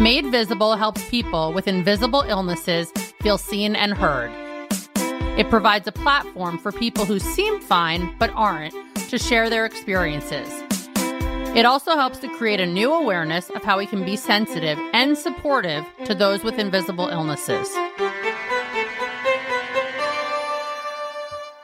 [0.00, 4.30] Made Visible helps people with invisible illnesses feel seen and heard.
[5.36, 8.74] It provides a platform for people who seem fine but aren't
[9.08, 10.48] to share their experiences.
[11.56, 15.18] It also helps to create a new awareness of how we can be sensitive and
[15.18, 17.68] supportive to those with invisible illnesses.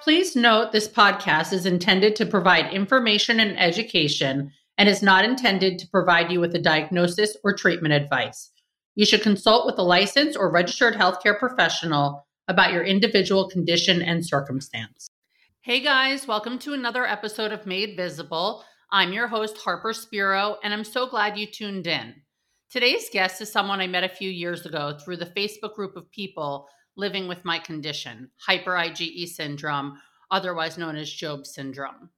[0.02, 5.78] Please note this podcast is intended to provide information and education and is not intended
[5.78, 8.50] to provide you with a diagnosis or treatment advice.
[8.94, 14.24] You should consult with a licensed or registered healthcare professional about your individual condition and
[14.24, 15.08] circumstance.
[15.62, 18.64] Hey guys, welcome to another episode of Made Visible.
[18.92, 22.14] I'm your host, Harper Spiro, and I'm so glad you tuned in.
[22.70, 26.10] Today's guest is someone I met a few years ago through the Facebook group of
[26.10, 29.98] people living with my condition, hyper IgE syndrome,
[30.30, 32.10] otherwise known as Job syndrome.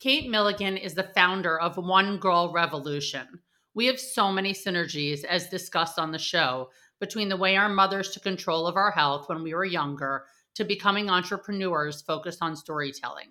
[0.00, 3.38] Kate Milligan is the founder of One Girl Revolution.
[3.74, 6.70] We have so many synergies, as discussed on the show,
[7.00, 10.64] between the way our mothers took control of our health when we were younger to
[10.64, 13.28] becoming entrepreneurs focused on storytelling.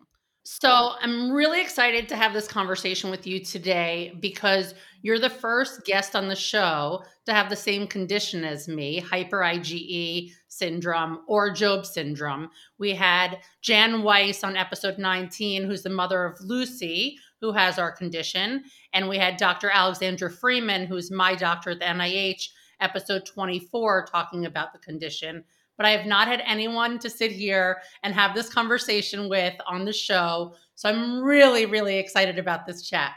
[0.51, 5.85] So I'm really excited to have this conversation with you today because you're the first
[5.85, 11.53] guest on the show to have the same condition as me, hyper IgE syndrome or
[11.53, 12.49] Job syndrome.
[12.79, 17.91] We had Jan Weiss on episode 19, who's the mother of Lucy, who has our
[17.91, 18.63] condition.
[18.91, 19.69] And we had Dr.
[19.69, 22.49] Alexandra Freeman, who's my doctor at the NIH,
[22.81, 25.43] episode 24, talking about the condition
[25.79, 29.85] but I have not had anyone to sit here and have this conversation with on
[29.85, 30.53] the show.
[30.75, 33.13] So I'm really, really excited about this chat.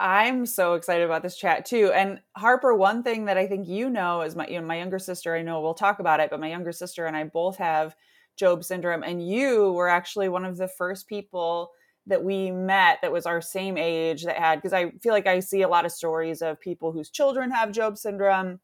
[0.00, 1.92] I'm so excited about this chat too.
[1.94, 4.98] And Harper, one thing that I think you know is my you know, my younger
[4.98, 7.94] sister, I know we'll talk about it, but my younger sister and I both have
[8.36, 9.04] Job syndrome.
[9.04, 11.70] And you were actually one of the first people
[12.08, 15.38] that we met that was our same age that had because I feel like I
[15.38, 18.58] see a lot of stories of people whose children have Job syndrome,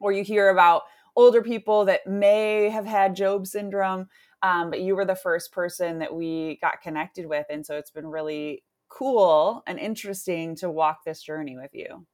[0.00, 0.82] or you hear about
[1.18, 4.06] older people that may have had Job syndrome.
[4.44, 7.44] Um, but you were the first person that we got connected with.
[7.50, 12.06] And so it's been really cool and interesting to walk this journey with you.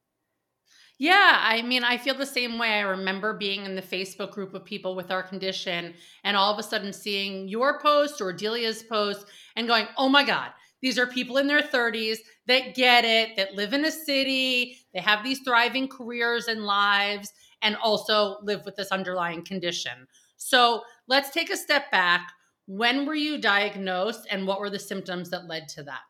[0.97, 2.69] Yeah, I mean, I feel the same way.
[2.69, 6.57] I remember being in the Facebook group of people with our condition and all of
[6.57, 10.49] a sudden seeing your post or Delia's post and going, oh my God,
[10.81, 12.17] these are people in their 30s
[12.47, 17.31] that get it, that live in a city, they have these thriving careers and lives
[17.61, 20.07] and also live with this underlying condition.
[20.37, 22.31] So let's take a step back.
[22.67, 26.01] When were you diagnosed and what were the symptoms that led to that?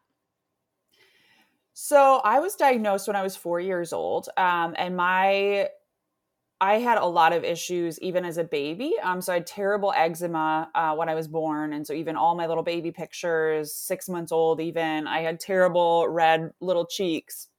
[1.74, 5.68] So I was diagnosed when I was four years old, um, and my
[6.62, 8.94] I had a lot of issues even as a baby.
[9.04, 12.34] Um, so I had terrible eczema uh, when I was born, and so even all
[12.34, 17.50] my little baby pictures, six months old, even I had terrible red little cheeks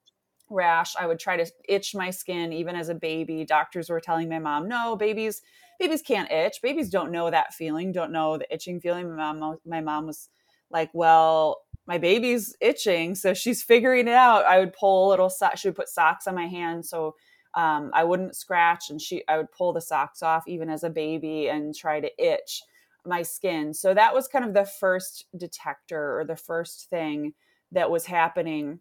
[0.51, 0.95] rash.
[0.99, 3.45] I would try to itch my skin even as a baby.
[3.45, 5.43] Doctors were telling my mom, "No, babies
[5.79, 6.63] babies can't itch.
[6.63, 10.29] Babies don't know that feeling, don't know the itching feeling." My mom my mom was
[10.71, 15.51] like, "Well, my baby's itching, so she's figuring it out." I would pull little so-
[15.57, 17.15] she would put socks on my hand so
[17.55, 20.91] um, I wouldn't scratch and she I would pull the socks off even as a
[20.91, 22.63] baby and try to itch
[23.07, 23.73] my skin.
[23.73, 27.33] So that was kind of the first detector or the first thing
[27.73, 28.81] that was happening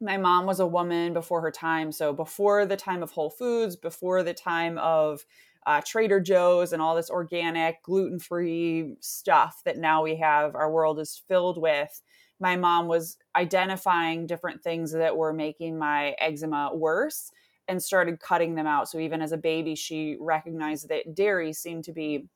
[0.00, 1.90] my mom was a woman before her time.
[1.92, 5.24] So before the time of Whole Foods, before the time of
[5.66, 10.70] uh, Trader Joe's and all this organic, gluten free stuff that now we have, our
[10.70, 12.02] world is filled with.
[12.38, 17.32] My mom was identifying different things that were making my eczema worse
[17.66, 18.88] and started cutting them out.
[18.88, 22.28] So even as a baby, she recognized that dairy seemed to be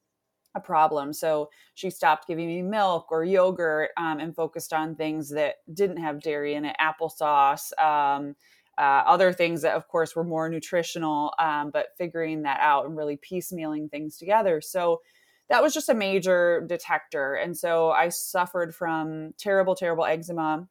[0.54, 1.12] a problem.
[1.12, 5.98] So she stopped giving me milk or yogurt um, and focused on things that didn't
[5.98, 8.34] have dairy in it, applesauce, um,
[8.78, 12.96] uh, other things that, of course, were more nutritional, um, but figuring that out and
[12.96, 14.60] really piecemealing things together.
[14.60, 15.02] So
[15.50, 17.34] that was just a major detector.
[17.34, 20.68] And so I suffered from terrible, terrible eczema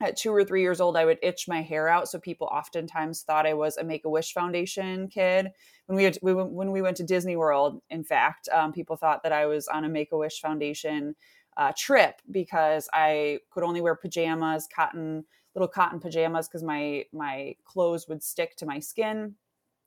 [0.00, 2.08] at two or three years old, I would itch my hair out.
[2.08, 5.50] So people oftentimes thought I was a Make a Wish Foundation kid.
[5.86, 9.22] When we, had, we, when we went to Disney World, in fact, um, people thought
[9.22, 11.14] that I was on a Make a Wish Foundation
[11.56, 15.24] uh, trip because I could only wear pajamas, cotton
[15.54, 19.34] little cotton pajamas, because my my clothes would stick to my skin.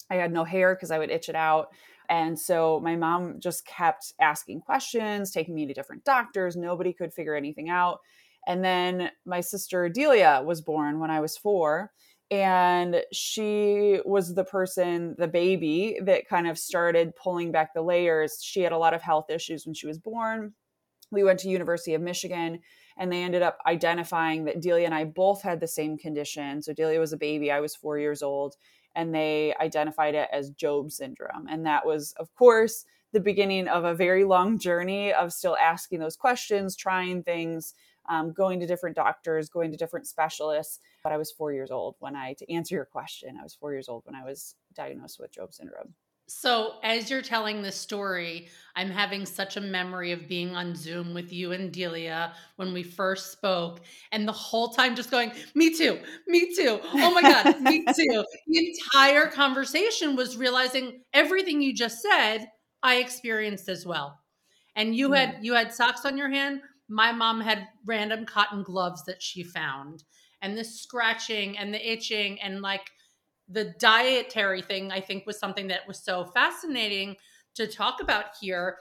[0.09, 1.69] I had no hair because I would itch it out.
[2.09, 6.56] And so my mom just kept asking questions, taking me to different doctors.
[6.56, 8.01] Nobody could figure anything out.
[8.48, 11.92] And then my sister Delia was born when I was four.
[12.31, 18.40] And she was the person, the baby, that kind of started pulling back the layers.
[18.42, 20.54] She had a lot of health issues when she was born.
[21.12, 22.62] We went to University of Michigan
[22.98, 26.63] and they ended up identifying that Delia and I both had the same condition.
[26.63, 28.56] So Delia was a baby, I was four years old.
[28.95, 31.48] and they identified it as Job syndrome.
[31.50, 36.00] And that was, of course, the beginning of a very long journey of still asking
[36.00, 37.74] those questions, trying things,
[38.09, 40.79] um, going to different doctors, going to different specialists.
[41.03, 43.71] But I was four years old when I, to answer your question, I was four
[43.71, 45.94] years old when I was diagnosed with Job syndrome.
[46.27, 48.47] So, as you're telling this story,
[48.77, 52.81] I'm having such a memory of being on Zoom with you and Delia when we
[52.81, 53.81] first spoke,
[54.13, 56.79] and the whole time just going, Me too, me too.
[56.81, 58.23] Oh my God, me too.
[58.47, 62.47] The entire conversation was realizing everything you just said,
[62.81, 64.19] I experienced as well.
[64.75, 65.44] And you had mm.
[65.44, 66.61] you had socks on your hand.
[66.94, 70.04] My mom had random cotton gloves that she found.
[70.42, 72.90] And the scratching and the itching and like
[73.50, 77.16] the dietary thing i think was something that was so fascinating
[77.56, 78.78] to talk about here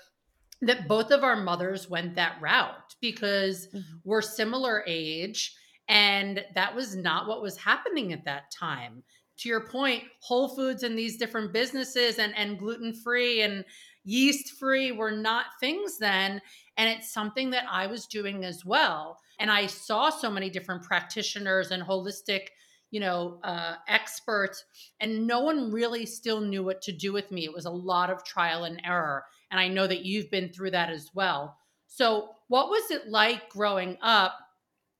[0.62, 3.80] that both of our mothers went that route because mm-hmm.
[4.04, 5.54] we're similar age
[5.88, 9.02] and that was not what was happening at that time
[9.36, 13.64] to your point whole foods and these different businesses and, and gluten free and
[14.04, 16.40] yeast free were not things then
[16.76, 20.82] and it's something that i was doing as well and i saw so many different
[20.82, 22.48] practitioners and holistic
[22.92, 24.64] you know, uh, experts,
[25.00, 27.44] and no one really still knew what to do with me.
[27.44, 29.24] It was a lot of trial and error.
[29.50, 31.56] And I know that you've been through that as well.
[31.86, 34.38] So, what was it like growing up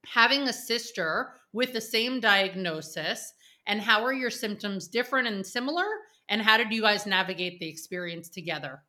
[0.07, 3.35] having a sister with the same diagnosis?
[3.67, 5.85] And how are your symptoms different and similar?
[6.31, 8.83] And how did you guys navigate the experience together?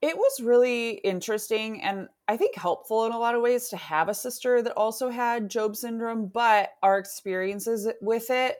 [0.00, 4.08] It was really interesting and I think helpful in a lot of ways to have
[4.08, 8.58] a sister that also had Job syndrome, but our experiences with it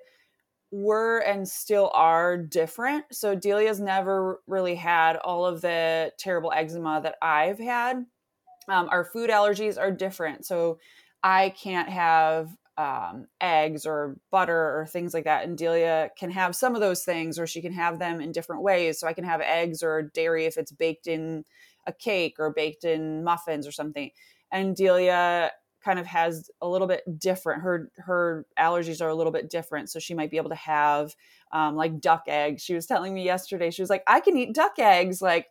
[0.70, 3.04] were and still are different.
[3.12, 8.04] So Delia's never really had all of the terrible eczema that I've had.
[8.68, 10.44] Um, our food allergies are different.
[10.44, 10.78] So
[11.22, 15.44] I can't have um, eggs or butter or things like that.
[15.44, 18.62] And Delia can have some of those things, or she can have them in different
[18.62, 19.00] ways.
[19.00, 21.44] So I can have eggs or dairy if it's baked in
[21.86, 24.10] a cake or baked in muffins or something.
[24.52, 25.50] And Delia
[25.84, 27.62] kind of has a little bit different.
[27.62, 31.16] Her her allergies are a little bit different, so she might be able to have
[31.52, 32.62] um, like duck eggs.
[32.62, 33.70] She was telling me yesterday.
[33.70, 35.20] She was like, I can eat duck eggs.
[35.20, 35.46] Like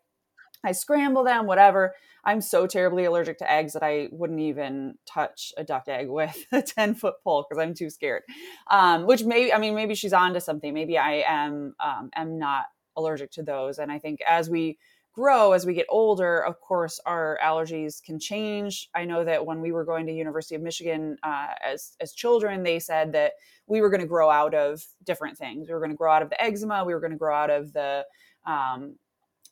[0.64, 1.94] I scramble them, whatever.
[2.24, 6.36] I'm so terribly allergic to eggs that I wouldn't even touch a duck egg with
[6.52, 8.24] a 10 foot pole because I'm too scared.
[8.70, 10.74] Um, which maybe, I mean, maybe she's on to something.
[10.74, 12.66] Maybe I am, um, am not
[12.98, 13.78] allergic to those.
[13.78, 14.78] And I think as we
[15.14, 18.90] grow, as we get older, of course, our allergies can change.
[18.94, 22.62] I know that when we were going to University of Michigan uh, as, as children,
[22.62, 23.34] they said that
[23.68, 25.68] we were going to grow out of different things.
[25.68, 26.84] We were going to grow out of the eczema.
[26.86, 28.06] We were going to grow out of the,
[28.46, 28.96] um,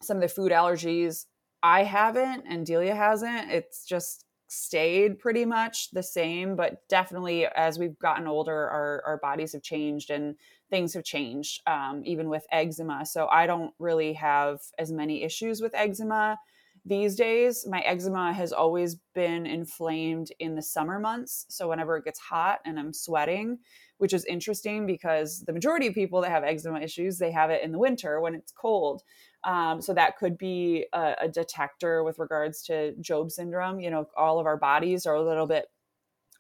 [0.06, 1.26] some of the food allergies
[1.64, 3.52] I haven't and Delia hasn't.
[3.52, 9.18] It's just stayed pretty much the same, but definitely as we've gotten older, our, our
[9.18, 10.36] bodies have changed and
[10.70, 13.06] things have changed, um, even with eczema.
[13.06, 16.38] So I don't really have as many issues with eczema
[16.86, 17.66] these days.
[17.68, 21.46] My eczema has always been inflamed in the summer months.
[21.50, 23.58] So whenever it gets hot and I'm sweating,
[23.98, 27.64] which is interesting because the majority of people that have eczema issues, they have it
[27.64, 29.02] in the winter when it's cold.
[29.46, 33.80] Um, so that could be a, a, detector with regards to Job syndrome.
[33.80, 35.68] You know, all of our bodies are a little bit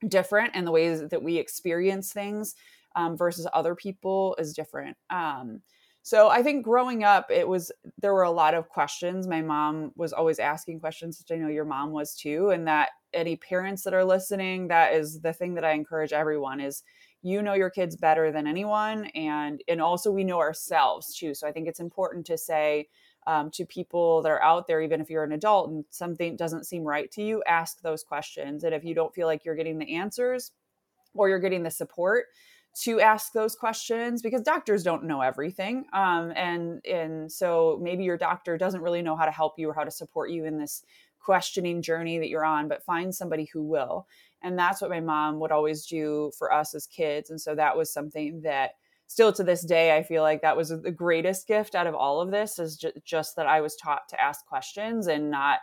[0.07, 2.56] different, and the ways that we experience things
[2.96, 4.97] um, versus other people is different.
[5.12, 5.62] Um,
[6.06, 9.28] so I think growing up, it was there were a lot of questions.
[9.28, 12.52] My mom was always asking questions, which I know your mom was too.
[12.52, 16.59] And that any parents that are listening, that is the thing that I encourage everyone
[16.59, 16.83] is
[17.25, 21.33] you know your kids better than anyone and and also we know ourselves too.
[21.33, 22.87] So i think it's important to say
[23.27, 26.67] um, to people that are out there even if you're an adult and something doesn't
[26.67, 28.63] seem right to you ask those questions.
[28.63, 30.51] And if you don't feel like you're getting the answers
[31.15, 32.25] or you're getting the support
[32.83, 38.17] to ask those questions because doctors don't know everything um, and and so maybe your
[38.17, 40.83] doctor doesn't really know how to help you or how to support you in this
[41.19, 44.05] questioning journey that you're on but find somebody who will
[44.45, 47.31] and that's what my mom would always do for us as kids.
[47.31, 48.73] And so that was something that
[49.07, 52.21] still to this day, I feel like that was the greatest gift out of all
[52.21, 55.59] of this is ju- just that I was taught to ask questions and not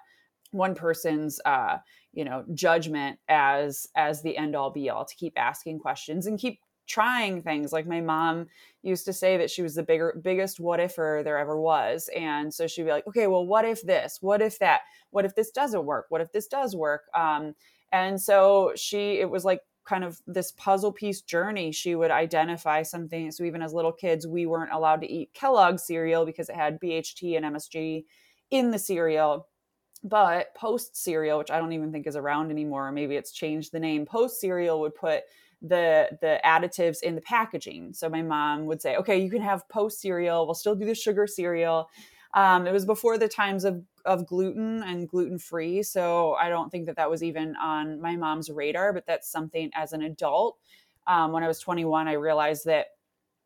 [0.51, 1.79] one person's uh,
[2.13, 6.39] you know judgment as as the end all be all to keep asking questions and
[6.39, 6.59] keep
[6.89, 7.73] trying things.
[7.73, 8.49] Like my mom
[8.83, 12.53] used to say that she was the bigger biggest what ifer there ever was and
[12.53, 14.19] so she'd be like okay well what if this?
[14.21, 14.81] What if that?
[15.11, 16.07] What if this doesn't work?
[16.09, 17.03] What if this does work?
[17.15, 17.55] Um,
[17.93, 21.73] and so she, it was like kind of this puzzle piece journey.
[21.73, 23.31] She would identify something.
[23.31, 26.81] So even as little kids, we weren't allowed to eat Kellogg's cereal because it had
[26.81, 28.05] BHT and MSG
[28.51, 29.49] in the cereal.
[30.05, 33.81] But Post cereal, which I don't even think is around anymore, maybe it's changed the
[33.81, 34.05] name.
[34.05, 35.23] Post cereal would put
[35.61, 37.93] the the additives in the packaging.
[37.93, 40.45] So my mom would say, "Okay, you can have post cereal.
[40.45, 41.89] We'll still do the sugar cereal."
[42.35, 46.71] Um, it was before the times of of gluten and gluten free, so I don't
[46.71, 48.93] think that that was even on my mom's radar.
[48.93, 50.59] But that's something as an adult.
[51.07, 52.87] Um, when I was 21, I realized that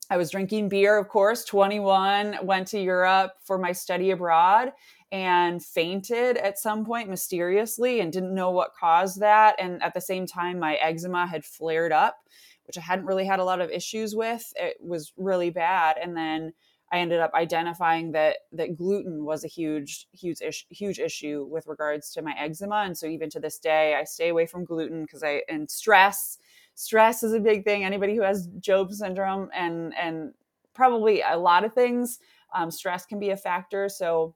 [0.08, 1.44] I was drinking beer, of course.
[1.44, 4.72] 21, went to Europe for my study abroad
[5.10, 9.56] and fainted at some point mysteriously and didn't know what caused that.
[9.58, 12.18] And at the same time, my eczema had flared up,
[12.66, 14.52] which I hadn't really had a lot of issues with.
[14.56, 15.96] It was really bad.
[16.00, 16.52] And then
[16.92, 20.40] I ended up identifying that that gluten was a huge, huge,
[20.70, 22.84] huge issue with regards to my eczema.
[22.86, 26.38] And so even to this day, I stay away from gluten because I and stress.
[26.74, 27.84] Stress is a big thing.
[27.84, 30.32] Anybody who has Job syndrome and and
[30.74, 32.20] probably a lot of things,
[32.54, 33.88] um, stress can be a factor.
[33.88, 34.34] So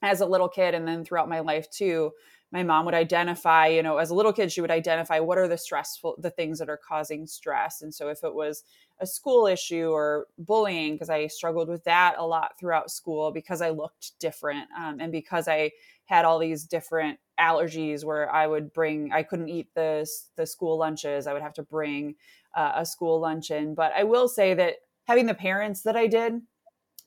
[0.00, 2.12] as a little kid and then throughout my life too
[2.52, 5.48] my mom would identify you know as a little kid she would identify what are
[5.48, 7.82] the stressful the things that are causing stress.
[7.82, 8.62] And so if it was
[9.00, 13.60] a school issue or bullying because i struggled with that a lot throughout school because
[13.60, 15.70] i looked different um, and because i
[16.04, 20.78] had all these different allergies where i would bring i couldn't eat the the school
[20.78, 22.14] lunches i would have to bring
[22.54, 26.40] uh, a school luncheon but i will say that having the parents that i did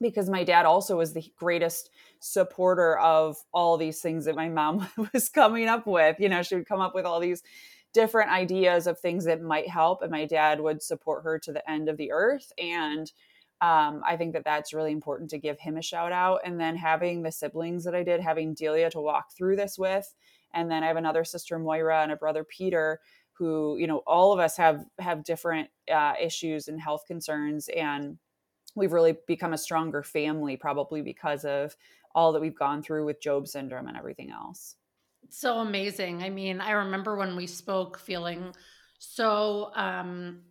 [0.02, 4.88] because my dad also was the greatest supporter of all these things that my mom
[5.14, 6.20] was coming up with.
[6.20, 7.44] You know, she would come up with all these
[7.94, 11.70] different ideas of things that might help, and my dad would support her to the
[11.70, 12.52] end of the earth.
[12.58, 13.12] And
[13.62, 16.42] um, I think that that's really important to give him a shout out.
[16.44, 20.14] And then having the siblings that I did, having Delia to walk through this with,
[20.54, 23.00] and then I have another sister Moira and a brother Peter
[23.38, 28.18] who you know all of us have have different uh, issues and health concerns and
[28.75, 31.75] we've really become a stronger family probably because of
[32.13, 34.75] all that we've gone through with Job syndrome and everything else.
[35.29, 36.22] So amazing.
[36.22, 38.53] I mean, I remember when we spoke feeling
[39.00, 40.41] so um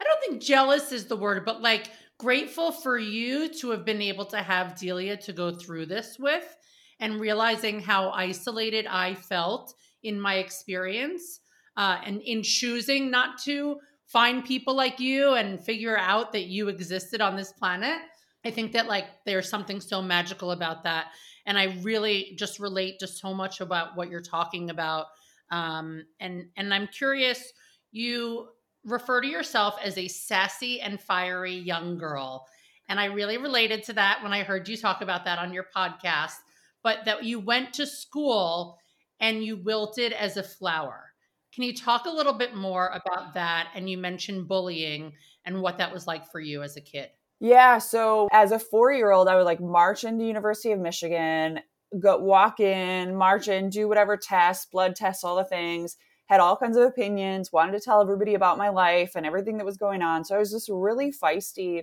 [0.00, 4.02] I don't think jealous is the word, but like grateful for you to have been
[4.02, 6.56] able to have Delia to go through this with
[7.00, 11.40] and realizing how isolated I felt in my experience
[11.76, 13.78] uh, and in choosing not to
[14.14, 17.98] find people like you and figure out that you existed on this planet.
[18.44, 21.06] I think that like there's something so magical about that.
[21.46, 25.06] And I really just relate to so much about what you're talking about.
[25.50, 27.52] Um, and and I'm curious,
[27.90, 28.50] you
[28.84, 32.46] refer to yourself as a sassy and fiery young girl.
[32.88, 35.66] And I really related to that when I heard you talk about that on your
[35.76, 36.36] podcast,
[36.84, 38.78] but that you went to school
[39.18, 41.13] and you wilted as a flower.
[41.54, 43.68] Can you talk a little bit more about that?
[43.74, 45.12] And you mentioned bullying
[45.44, 47.10] and what that was like for you as a kid.
[47.40, 51.60] Yeah, so as a 4-year-old, I would like march into University of Michigan,
[52.00, 55.96] go walk in, march in, do whatever tests, blood tests, all the things.
[56.26, 59.66] Had all kinds of opinions, wanted to tell everybody about my life and everything that
[59.66, 60.24] was going on.
[60.24, 61.82] So I was this really feisty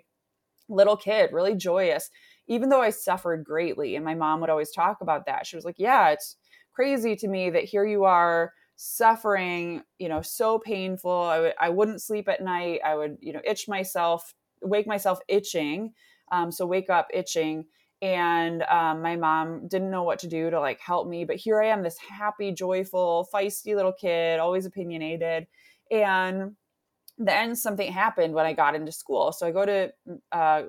[0.67, 2.09] little kid, really joyous,
[2.47, 3.95] even though I suffered greatly.
[3.95, 5.45] And my mom would always talk about that.
[5.45, 6.37] She was like, Yeah, it's
[6.73, 8.51] crazy to me that here you are
[8.83, 11.11] suffering, you know, so painful.
[11.11, 12.79] I w- I wouldn't sleep at night.
[12.83, 14.33] I would, you know, itch myself,
[14.63, 15.93] wake myself itching.
[16.31, 17.65] Um, so wake up itching.
[18.01, 21.25] And um, my mom didn't know what to do to like help me.
[21.25, 25.45] But here I am, this happy, joyful, feisty little kid, always opinionated.
[25.91, 26.55] And
[27.17, 29.31] then something happened when I got into school.
[29.31, 29.93] So I go to
[30.31, 30.63] uh,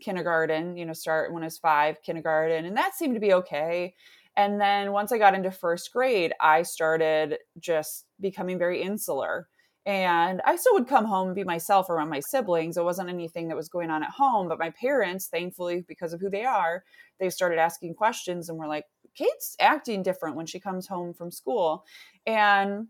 [0.00, 3.94] kindergarten, you know, start when I was five, kindergarten, and that seemed to be okay.
[4.36, 9.48] And then once I got into first grade, I started just becoming very insular.
[9.86, 12.76] And I still would come home and be myself around my siblings.
[12.76, 16.20] It wasn't anything that was going on at home, but my parents, thankfully, because of
[16.20, 16.82] who they are,
[17.20, 21.30] they started asking questions and were like, Kate's acting different when she comes home from
[21.30, 21.84] school.
[22.26, 22.88] And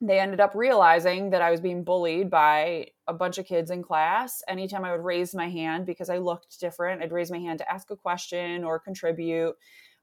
[0.00, 3.82] they ended up realizing that I was being bullied by a bunch of kids in
[3.82, 4.42] class.
[4.48, 7.72] Anytime I would raise my hand because I looked different, I'd raise my hand to
[7.72, 9.54] ask a question or contribute.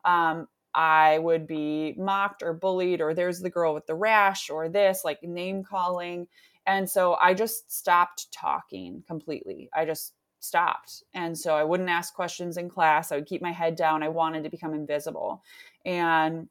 [0.06, 4.70] Um, I would be mocked or bullied, or there's the girl with the rash, or
[4.70, 6.28] this, like name calling.
[6.66, 9.70] And so I just stopped talking completely.
[9.74, 11.04] I just stopped.
[11.14, 13.12] And so I wouldn't ask questions in class.
[13.12, 14.04] I would keep my head down.
[14.04, 15.44] I wanted to become invisible.
[15.86, 16.48] And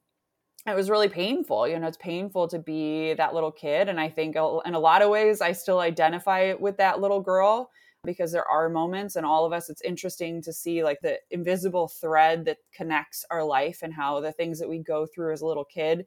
[0.67, 1.67] it was really painful.
[1.67, 3.89] You know, it's painful to be that little kid.
[3.89, 7.71] And I think in a lot of ways, I still identify with that little girl
[8.05, 11.89] because there are moments and all of us it's interesting to see like the invisible
[11.89, 15.47] thread that connects our life and how the things that we go through as a
[15.47, 16.07] little kid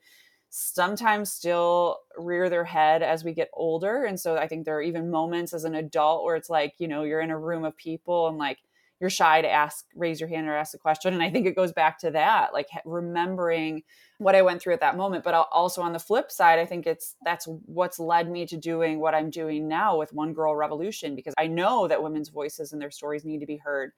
[0.55, 4.05] sometimes still rear their head as we get older.
[4.05, 6.87] And so i think there are even moments as an adult where it's like you
[6.87, 8.59] know you're in a room of people and like
[8.99, 11.13] you're shy to ask raise your hand or ask a question.
[11.13, 13.83] And i think it goes back to that like remembering
[14.23, 16.87] what i went through at that moment but also on the flip side i think
[16.87, 21.15] it's that's what's led me to doing what i'm doing now with one girl revolution
[21.15, 23.91] because i know that women's voices and their stories need to be heard.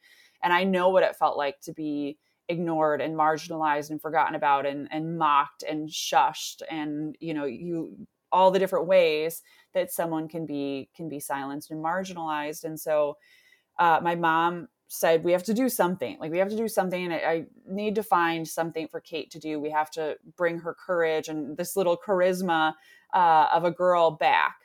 [0.44, 2.18] And i know what it felt like to be
[2.48, 8.08] ignored and marginalized and forgotten about and, and mocked and shushed and you know you
[8.36, 9.42] all the different ways
[9.74, 12.66] that someone can be can be silenced and marginalized.
[12.66, 13.18] And so
[13.80, 16.18] uh, my mom said we have to do something.
[16.20, 19.40] Like we have to do something I, I, need to find something for kate to
[19.40, 19.60] do.
[19.60, 22.74] We have to bring her courage and this little charisma
[23.14, 24.56] uh, of a girl back.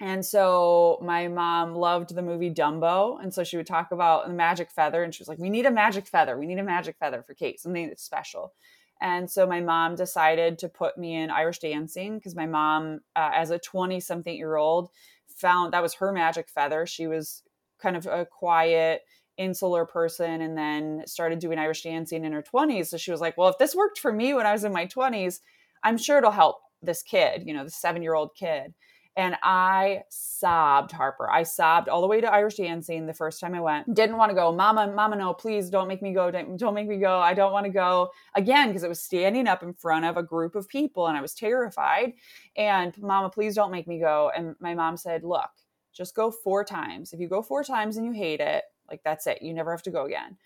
[0.00, 4.32] And so my mom loved the movie dumbo and so she would talk about the
[4.32, 6.38] magic feather and she was like we need a magic feather.
[6.38, 8.54] We need a magic feather for kate something that's special.
[9.02, 13.30] And so my mom decided to put me in irish dancing because my mom uh,
[13.34, 14.90] as a 20 something year old
[15.26, 16.86] found that was her magic feather.
[16.86, 17.42] She was
[17.80, 19.02] kind of a quiet
[19.40, 22.88] insular person and then started doing Irish dancing in her 20s.
[22.88, 24.86] So she was like, well, if this worked for me when I was in my
[24.86, 25.40] 20s,
[25.82, 28.74] I'm sure it'll help this kid, you know, the seven year old kid.
[29.16, 31.28] And I sobbed, Harper.
[31.28, 33.92] I sobbed all the way to Irish dancing the first time I went.
[33.92, 34.52] Didn't want to go.
[34.52, 36.30] Mama, mama, no, please don't make me go.
[36.30, 37.18] Don't, make me go.
[37.18, 40.22] I don't want to go again because it was standing up in front of a
[40.22, 42.12] group of people and I was terrified.
[42.56, 44.30] And mama, please don't make me go.
[44.34, 45.50] And my mom said, look,
[45.92, 47.12] just go four times.
[47.12, 49.42] If you go four times and you hate it, like that's it.
[49.42, 50.36] You never have to go again.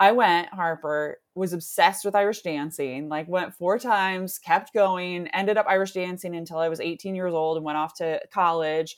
[0.00, 5.58] I went, Harper, was obsessed with Irish dancing, like went four times, kept going, ended
[5.58, 8.96] up Irish dancing until I was 18 years old and went off to college,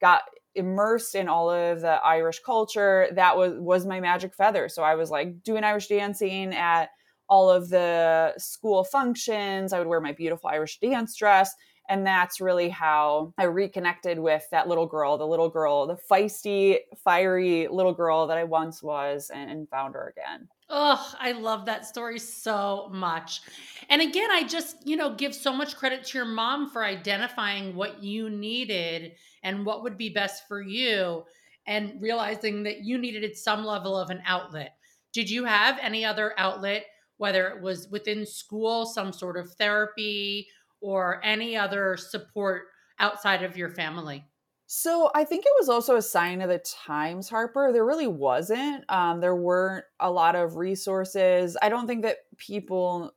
[0.00, 0.22] got
[0.54, 3.08] immersed in all of the Irish culture.
[3.14, 4.68] That was was my magic feather.
[4.68, 6.90] So I was like doing Irish dancing at
[7.28, 9.72] all of the school functions.
[9.72, 11.54] I would wear my beautiful Irish dance dress
[11.88, 16.78] and that's really how I reconnected with that little girl, the little girl, the feisty,
[17.04, 20.48] fiery little girl that I once was, and, and found her again.
[20.68, 23.42] Oh, I love that story so much.
[23.90, 27.74] And again, I just, you know, give so much credit to your mom for identifying
[27.74, 29.12] what you needed
[29.42, 31.24] and what would be best for you
[31.66, 34.76] and realizing that you needed some level of an outlet.
[35.12, 36.86] Did you have any other outlet,
[37.18, 40.48] whether it was within school, some sort of therapy,
[40.82, 42.64] or any other support
[42.98, 44.24] outside of your family?
[44.66, 47.72] So I think it was also a sign of the times, Harper.
[47.72, 48.84] There really wasn't.
[48.88, 51.58] Um, there weren't a lot of resources.
[51.60, 53.12] I don't think that people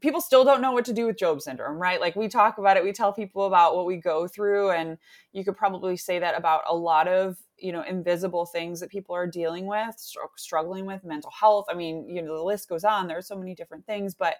[0.00, 2.00] people still don't know what to do with Job syndrome, right?
[2.00, 4.98] Like we talk about it, we tell people about what we go through, and
[5.32, 9.14] you could probably say that about a lot of you know invisible things that people
[9.14, 9.96] are dealing with,
[10.36, 11.66] struggling with mental health.
[11.68, 13.08] I mean, you know, the list goes on.
[13.08, 14.36] There are so many different things, but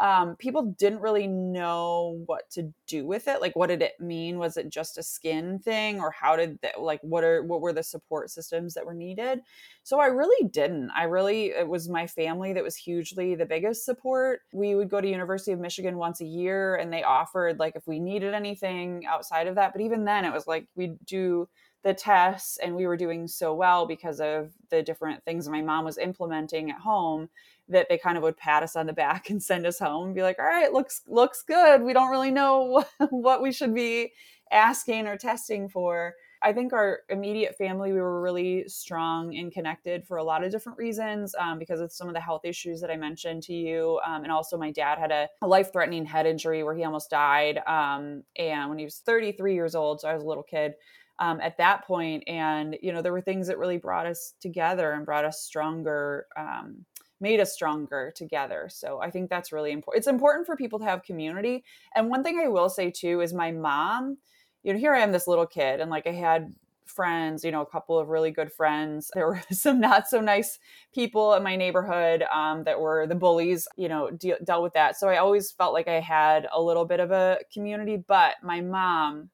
[0.00, 3.40] um, people didn't really know what to do with it.
[3.40, 4.38] Like, what did it mean?
[4.38, 6.80] Was it just a skin thing, or how did that?
[6.80, 9.40] Like, what are what were the support systems that were needed?
[9.82, 10.90] So I really didn't.
[10.96, 14.42] I really it was my family that was hugely the biggest support.
[14.52, 17.86] We would go to University of Michigan once a year, and they offered like if
[17.88, 19.72] we needed anything outside of that.
[19.72, 21.48] But even then, it was like we'd do
[21.84, 25.84] the tests and we were doing so well because of the different things my mom
[25.84, 27.28] was implementing at home
[27.68, 30.14] that they kind of would pat us on the back and send us home and
[30.14, 31.82] be like all right looks looks good.
[31.82, 34.12] We don't really know what we should be
[34.50, 36.14] asking or testing for.
[36.40, 40.52] I think our immediate family we were really strong and connected for a lot of
[40.52, 44.00] different reasons um, because of some of the health issues that i mentioned to you
[44.06, 47.58] um, and also my dad had a, a life-threatening head injury where he almost died
[47.66, 50.74] um, and when he was 33 years old so i was a little kid
[51.18, 54.92] um, at that point and you know there were things that really brought us together
[54.92, 56.84] and brought us stronger um,
[57.20, 58.68] made us stronger together.
[58.70, 59.98] So I think that's really important.
[59.98, 61.64] It's important for people to have community.
[61.94, 64.18] And one thing I will say too is my mom,
[64.62, 66.54] you know, here I am, this little kid, and like I had
[66.84, 69.10] friends, you know, a couple of really good friends.
[69.14, 70.58] There were some not so nice
[70.94, 74.96] people in my neighborhood um, that were the bullies, you know, de- dealt with that.
[74.96, 77.96] So I always felt like I had a little bit of a community.
[77.96, 79.30] But my mom,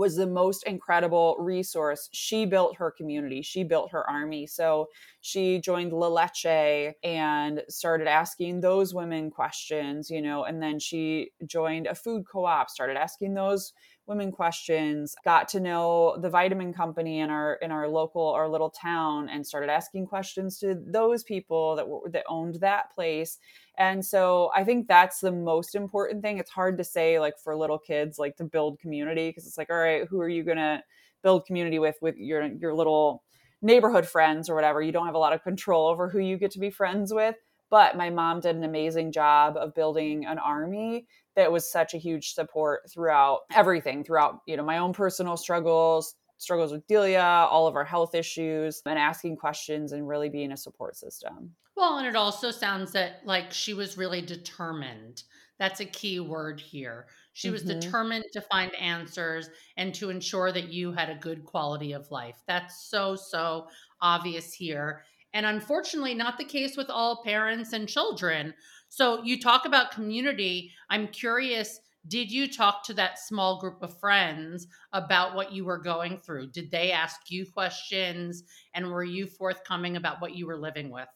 [0.00, 2.08] was the most incredible resource.
[2.12, 4.46] She built her community, she built her army.
[4.46, 4.88] So
[5.20, 11.30] she joined La Leche and started asking those women questions, you know, and then she
[11.46, 13.74] joined a food co op, started asking those
[14.10, 18.68] women questions got to know the vitamin company in our in our local our little
[18.68, 23.38] town and started asking questions to those people that were that owned that place.
[23.78, 26.38] And so i think that's the most important thing.
[26.38, 29.70] It's hard to say like for little kids like to build community because it's like
[29.70, 30.82] all right who are you going to
[31.22, 33.22] build community with with your your little
[33.62, 34.82] neighborhood friends or whatever?
[34.82, 37.36] You don't have a lot of control over who you get to be friends with
[37.70, 41.06] but my mom did an amazing job of building an army
[41.36, 46.14] that was such a huge support throughout everything, throughout, you know, my own personal struggles,
[46.38, 50.56] struggles with Delia, all of our health issues, and asking questions and really being a
[50.56, 51.54] support system.
[51.76, 55.22] Well, and it also sounds that like she was really determined.
[55.58, 57.06] That's a key word here.
[57.32, 57.78] She was mm-hmm.
[57.78, 62.36] determined to find answers and to ensure that you had a good quality of life.
[62.48, 63.68] That's so, so
[64.00, 65.04] obvious here.
[65.32, 68.54] And unfortunately, not the case with all parents and children.
[68.88, 70.72] So you talk about community.
[70.88, 75.78] I'm curious did you talk to that small group of friends about what you were
[75.78, 76.50] going through?
[76.50, 78.42] Did they ask you questions
[78.74, 81.08] and were you forthcoming about what you were living with?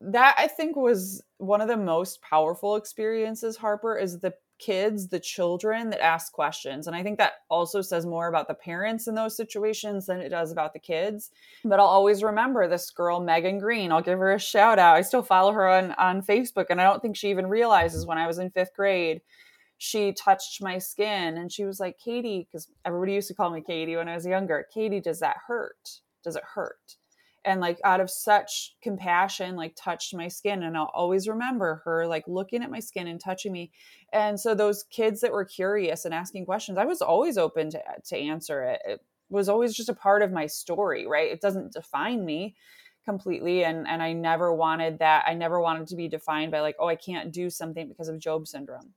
[0.00, 5.20] That I think was one of the most powerful experiences, Harper, is the kids, the
[5.20, 6.86] children that ask questions.
[6.86, 10.28] And I think that also says more about the parents in those situations than it
[10.28, 11.30] does about the kids.
[11.64, 13.92] But I'll always remember this girl, Megan Green.
[13.92, 14.96] I'll give her a shout out.
[14.96, 18.18] I still follow her on, on Facebook, and I don't think she even realizes when
[18.18, 19.20] I was in fifth grade
[19.78, 23.60] she touched my skin and she was like, Katie, because everybody used to call me
[23.60, 24.66] Katie when I was younger.
[24.72, 26.00] Katie, does that hurt?
[26.22, 26.96] Does it hurt?
[27.44, 30.62] And like out of such compassion, like touched my skin.
[30.62, 33.70] And I'll always remember her like looking at my skin and touching me.
[34.12, 37.78] And so those kids that were curious and asking questions, I was always open to,
[37.78, 38.80] uh, to answer it.
[38.86, 41.30] It was always just a part of my story, right?
[41.30, 42.54] It doesn't define me
[43.04, 46.76] completely and and I never wanted that I never wanted to be defined by like
[46.78, 48.94] oh I can't do something because of Job syndrome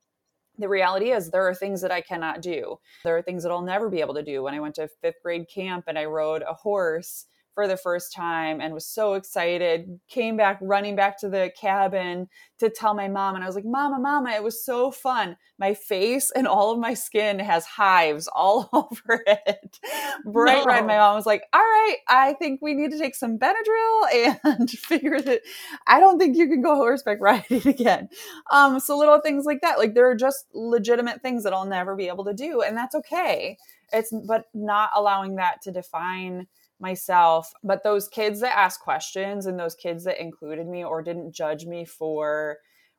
[0.57, 2.79] the reality is there are things that I cannot do.
[3.03, 4.43] There are things that I'll never be able to do.
[4.43, 7.25] When I went to fifth grade camp and I rode a horse
[7.57, 9.99] for the first time and was so excited.
[10.07, 12.27] Came back running back to the cabin
[12.59, 13.33] to tell my mom.
[13.33, 15.37] And I was like, Mama, Mama, it was so fun.
[15.57, 19.79] My face and all of my skin has hives all over it.
[20.23, 20.65] Bright no.
[20.65, 20.85] red.
[20.85, 24.69] My mom was like, All right, I think we need to take some Benadryl and
[24.69, 25.41] figure that
[25.87, 28.09] I don't think you can go horseback riding again.
[28.51, 29.79] Um, so little things like that.
[29.79, 32.61] Like there are just legitimate things that I'll never be able to do.
[32.61, 33.57] And that's okay.
[33.91, 36.45] It's but not allowing that to define
[36.79, 37.51] myself.
[37.63, 41.65] But those kids that asked questions and those kids that included me or didn't judge
[41.65, 42.57] me for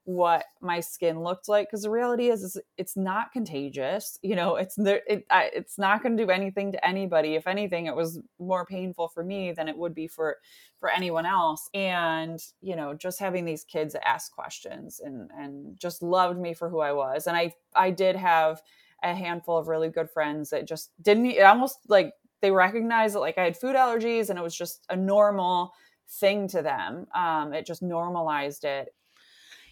[0.09, 4.57] what my skin looked like because the reality is, is it's not contagious you know
[4.57, 8.19] it's it, I, it's not going to do anything to anybody if anything it was
[8.39, 10.39] more painful for me than it would be for
[10.81, 16.03] for anyone else and you know just having these kids ask questions and and just
[16.03, 18.63] loved me for who i was and i i did have
[19.03, 23.21] a handful of really good friends that just didn't it almost like they recognized that
[23.21, 25.73] like I had food allergies and it was just a normal
[26.21, 27.07] thing to them.
[27.15, 28.89] Um, it just normalized it.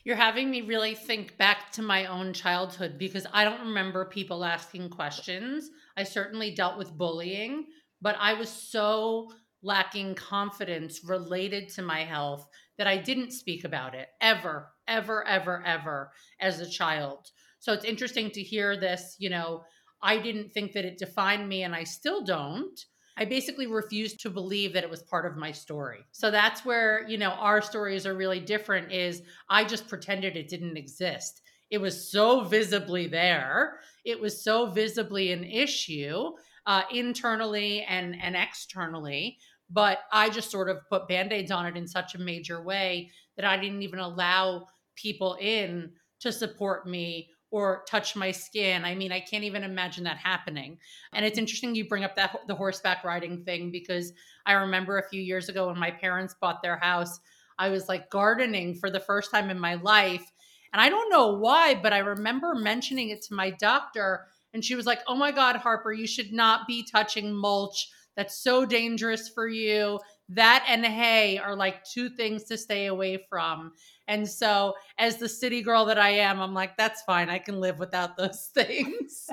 [0.04, 4.44] You're having me really think back to my own childhood because I don't remember people
[4.44, 5.70] asking questions.
[5.96, 7.66] I certainly dealt with bullying,
[8.00, 12.46] but I was so lacking confidence related to my health
[12.78, 17.26] that I didn't speak about it ever, ever, ever, ever as a child.
[17.58, 19.64] So it's interesting to hear this, you know,
[20.02, 22.78] I didn't think that it defined me, and I still don't.
[23.18, 26.04] I basically refused to believe that it was part of my story.
[26.12, 30.48] So that's where, you know, our stories are really different is I just pretended it
[30.48, 31.40] didn't exist.
[31.70, 33.80] It was so visibly there.
[34.04, 36.32] It was so visibly an issue
[36.66, 39.38] uh, internally and, and externally.
[39.70, 43.10] But I just sort of put band aids on it in such a major way
[43.36, 48.84] that I didn't even allow people in to support me or touch my skin.
[48.84, 50.76] I mean, I can't even imagine that happening.
[51.14, 54.12] And it's interesting you bring up that the horseback riding thing because
[54.44, 57.18] I remember a few years ago when my parents bought their house,
[57.58, 60.30] I was like gardening for the first time in my life.
[60.74, 64.74] And I don't know why, but I remember mentioning it to my doctor and she
[64.74, 67.88] was like, "Oh my god, Harper, you should not be touching mulch.
[68.18, 69.98] That's so dangerous for you.
[70.28, 73.72] That and hay are like two things to stay away from."
[74.08, 77.28] And so, as the city girl that I am, I'm like, that's fine.
[77.28, 79.28] I can live without those things.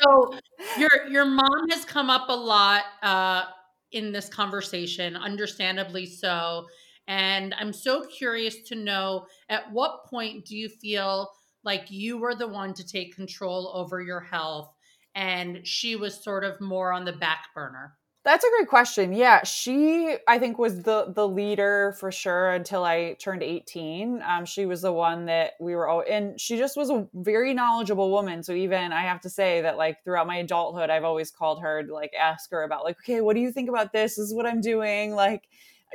[0.00, 0.34] so,
[0.76, 3.44] your your mom has come up a lot uh,
[3.92, 6.66] in this conversation, understandably so.
[7.06, 11.30] And I'm so curious to know at what point do you feel
[11.64, 14.74] like you were the one to take control over your health
[15.14, 17.94] and she was sort of more on the back burner?
[18.24, 19.14] That's a great question.
[19.14, 24.20] Yeah, she I think was the the leader for sure until I turned 18.
[24.22, 27.54] Um, she was the one that we were all and she just was a very
[27.54, 28.42] knowledgeable woman.
[28.42, 31.82] So even I have to say that like throughout my adulthood, I've always called her
[31.84, 34.08] to like ask her about like, okay, what do you think about this?
[34.18, 35.14] this is what I'm doing.
[35.14, 35.48] Like,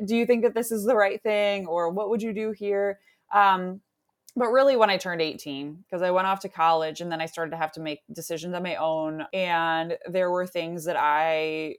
[0.06, 3.00] do you think that this is the right thing, or what would you do here?
[3.34, 3.82] Um,
[4.36, 7.26] but really when i turned 18 because i went off to college and then i
[7.26, 11.76] started to have to make decisions on my own and there were things that i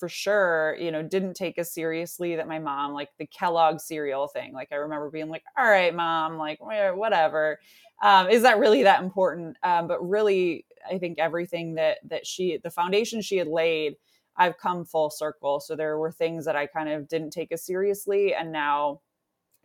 [0.00, 4.26] for sure, you know, didn't take as seriously that my mom, like the Kellogg cereal
[4.26, 4.52] thing.
[4.54, 7.60] Like I remember being like, all right, mom, like whatever.
[8.02, 9.58] Um, is that really that important?
[9.62, 13.96] Um, but really, I think everything that that she the foundation she had laid,
[14.36, 15.60] I've come full circle.
[15.60, 19.02] So there were things that I kind of didn't take as seriously and now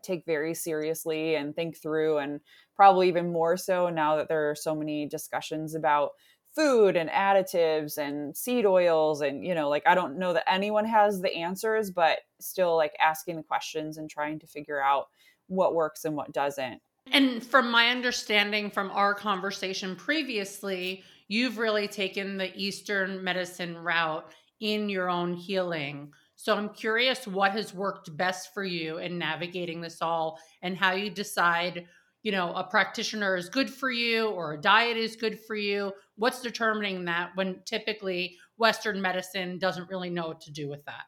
[0.05, 2.39] take very seriously and think through and
[2.75, 6.11] probably even more so now that there are so many discussions about
[6.55, 10.85] food and additives and seed oils and you know like i don't know that anyone
[10.85, 15.07] has the answers but still like asking the questions and trying to figure out
[15.47, 16.81] what works and what doesn't.
[17.11, 24.31] And from my understanding from our conversation previously you've really taken the eastern medicine route
[24.59, 29.81] in your own healing so i'm curious what has worked best for you in navigating
[29.81, 31.85] this all and how you decide
[32.23, 35.91] you know a practitioner is good for you or a diet is good for you
[36.15, 41.05] what's determining that when typically western medicine doesn't really know what to do with that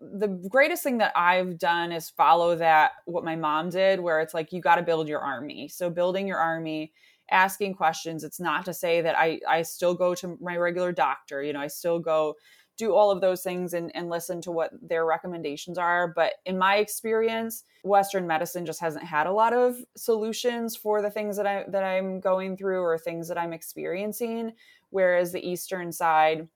[0.00, 4.34] the greatest thing that I've done is follow that what my mom did where it's
[4.34, 5.68] like you got to build your army.
[5.68, 6.92] So building your army,
[7.30, 8.22] asking questions.
[8.22, 11.60] It's not to say that I I still go to my regular doctor, you know,
[11.60, 12.34] I still go
[12.76, 16.08] do all of those things and, and listen to what their recommendations are.
[16.08, 21.10] But in my experience, Western medicine just hasn't had a lot of solutions for the
[21.10, 24.52] things that I that I'm going through or things that I'm experiencing.
[24.90, 26.48] Whereas the Eastern side,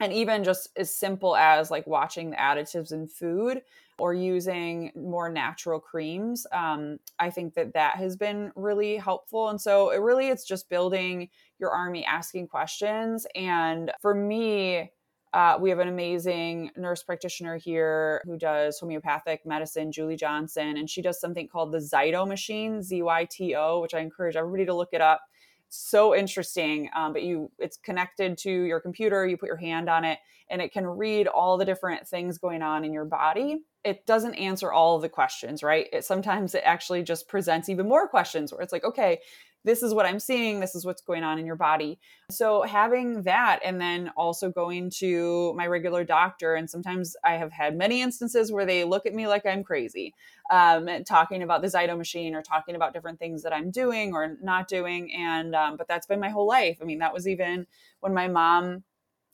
[0.00, 3.62] and even just as simple as like watching the additives in food
[3.98, 9.60] or using more natural creams um, i think that that has been really helpful and
[9.60, 14.90] so it really it's just building your army asking questions and for me
[15.32, 20.88] uh, we have an amazing nurse practitioner here who does homeopathic medicine, Julie Johnson, and
[20.88, 24.66] she does something called the Zyto machine, Z Y T O, which I encourage everybody
[24.66, 25.22] to look it up.
[25.74, 29.26] so interesting, um, but you it's connected to your computer.
[29.26, 30.18] You put your hand on it,
[30.50, 33.62] and it can read all the different things going on in your body.
[33.82, 35.88] It doesn't answer all of the questions, right?
[35.92, 39.20] It sometimes it actually just presents even more questions where it's like, okay,
[39.64, 41.98] this is what I'm seeing, this is what's going on in your body.
[42.30, 47.52] So having that and then also going to my regular doctor and sometimes I have
[47.52, 50.14] had many instances where they look at me like I'm crazy.
[50.50, 54.36] Um, talking about the Zyto machine or talking about different things that I'm doing or
[54.42, 55.12] not doing.
[55.12, 56.78] And, um, but that's been my whole life.
[56.80, 57.66] I mean, that was even
[58.00, 58.84] when my mom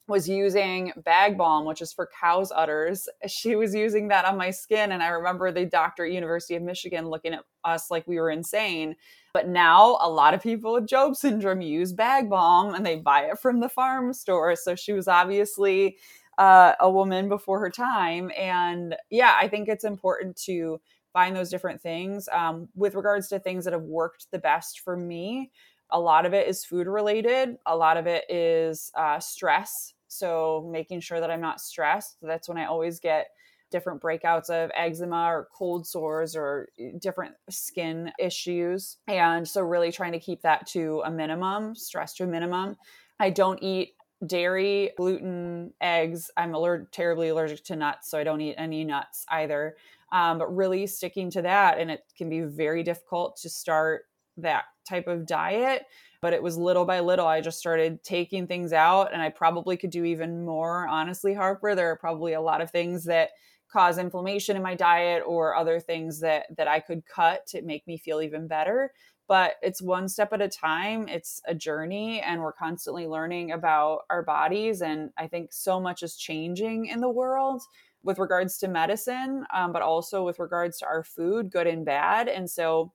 [0.09, 3.09] was using bag balm, which is for cow's udders.
[3.29, 4.91] She was using that on my skin.
[4.93, 8.31] And I remember the doctor at University of Michigan looking at us like we were
[8.31, 8.97] insane.
[9.33, 13.23] But now a lot of people with Job syndrome use bag balm and they buy
[13.23, 14.57] it from the farm store.
[14.57, 15.99] So she was obviously
[16.39, 18.31] uh, a woman before her time.
[18.37, 20.81] And yeah, I think it's important to
[21.13, 22.29] find those different things.
[22.33, 25.51] Um, with regards to things that have worked the best for me,
[25.91, 30.69] a lot of it is food related, a lot of it is uh, stress so
[30.73, 32.17] making sure that I'm not stressed.
[32.23, 33.29] That's when I always get
[33.71, 38.97] different breakouts of eczema or cold sores or eh, different skin issues.
[39.07, 42.77] And so really trying to keep that to a minimum, stress to a minimum.
[43.21, 43.95] I don't eat
[44.27, 46.31] dairy, gluten, eggs.
[46.37, 49.77] I'm aller- terribly allergic to nuts, so I don't eat any nuts either.
[50.11, 54.05] Um, but really sticking to that, and it can be very difficult to start
[54.39, 55.85] that type of diet
[56.21, 59.77] but it was little by little i just started taking things out and i probably
[59.77, 63.31] could do even more honestly harper there are probably a lot of things that
[63.71, 67.87] cause inflammation in my diet or other things that that i could cut to make
[67.87, 68.93] me feel even better.
[69.27, 71.07] But it's one step at a time.
[71.07, 76.03] It's a journey and we're constantly learning about our bodies and i think so much
[76.03, 77.63] is changing in the world
[78.03, 82.29] with regards to medicine um, but also with regards to our food good and bad.
[82.29, 82.93] And so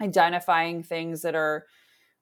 [0.00, 1.66] identifying things that are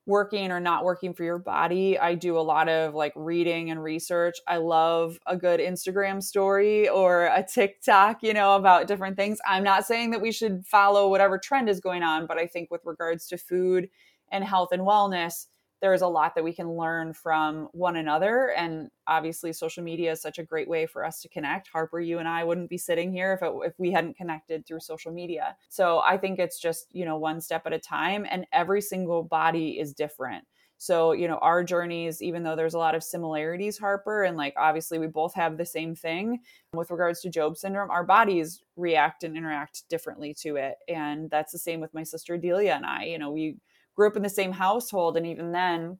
[0.07, 1.99] working or not working for your body.
[1.99, 4.37] I do a lot of like reading and research.
[4.49, 9.39] I love a good Instagram story or a TikTok, you know, about different things.
[9.47, 12.71] I'm not saying that we should follow whatever trend is going on, but I think
[12.71, 13.89] with regards to food
[14.33, 15.47] and health and wellness,
[15.83, 18.53] there's a lot that we can learn from one another.
[18.57, 21.69] And obviously, social media is such a great way for us to connect.
[21.69, 24.81] Harper, you and I wouldn't be sitting here if, it, if we hadn't connected through
[24.81, 25.57] social media.
[25.69, 29.25] So I think it's just, you know, one step at a time, and every single
[29.25, 30.45] body is different.
[30.79, 34.55] So, you know, our journeys, even though there's a lot of similarities, Harper, and like
[34.57, 36.41] obviously we both have the same thing
[36.75, 40.79] with regards to Job syndrome, our bodies react and interact differently to it.
[40.89, 43.05] And that's the same with my sister Delia and I.
[43.05, 43.59] You know, we
[43.95, 45.99] grew up in the same household and even then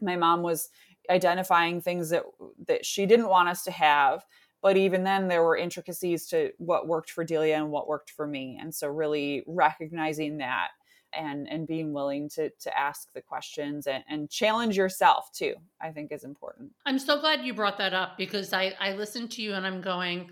[0.00, 0.68] my mom was
[1.10, 2.24] identifying things that
[2.66, 4.24] that she didn't want us to have
[4.62, 8.26] but even then there were intricacies to what worked for Delia and what worked for
[8.26, 10.68] me and so really recognizing that
[11.12, 15.90] and and being willing to to ask the questions and, and challenge yourself too i
[15.90, 16.70] think is important.
[16.84, 19.80] I'm so glad you brought that up because i i listened to you and i'm
[19.80, 20.30] going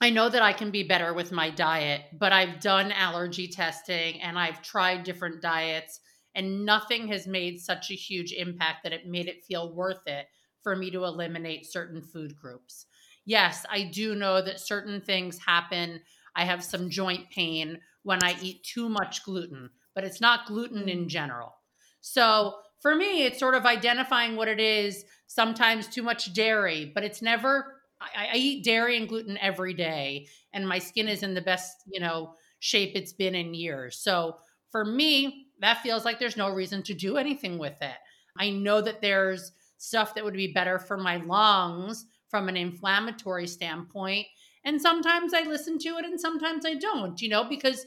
[0.00, 4.20] I know that I can be better with my diet, but I've done allergy testing
[4.20, 6.00] and I've tried different diets
[6.34, 10.26] And nothing has made such a huge impact that it made it feel worth it
[10.62, 12.86] for me to eliminate certain food groups.
[13.24, 16.00] Yes, I do know that certain things happen.
[16.34, 20.88] I have some joint pain when I eat too much gluten, but it's not gluten
[20.88, 21.08] in mm.
[21.08, 21.54] general.
[22.00, 25.04] So for me, it's sort of identifying what it is.
[25.26, 27.80] Sometimes too much dairy, but it's never.
[28.00, 31.76] I, I, eat dairy and gluten every day, and my skin is in the best,
[31.86, 33.98] you know, shape it's been in years.
[33.98, 34.36] So
[34.70, 37.96] for me, that feels like there's no reason to do anything with it.
[38.38, 43.46] I know that there's stuff that would be better for my lungs from an inflammatory
[43.46, 44.26] standpoint.
[44.64, 47.86] And sometimes I listen to it and sometimes I don't, you know, because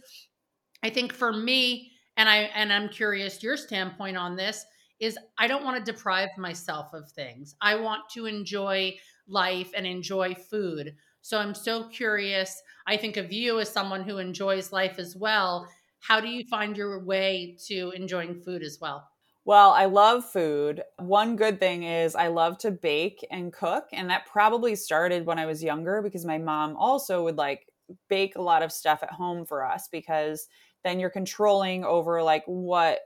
[0.84, 4.66] I think for me, and I and I'm curious your standpoint on this
[5.00, 7.56] is I don't want to deprive myself of things.
[7.62, 8.96] I want to enjoy
[9.28, 10.96] life and enjoy food.
[11.22, 12.62] So I'm so curious.
[12.88, 15.68] I think of you as someone who enjoys life as well.
[16.00, 19.10] How do you find your way to enjoying food as well?
[19.46, 20.84] Well, I love food.
[20.98, 23.86] One good thing is I love to bake and cook.
[23.94, 27.72] And that probably started when I was younger because my mom also would like
[28.10, 30.48] bake a lot of stuff at home for us because
[30.84, 33.00] then you're controlling over like what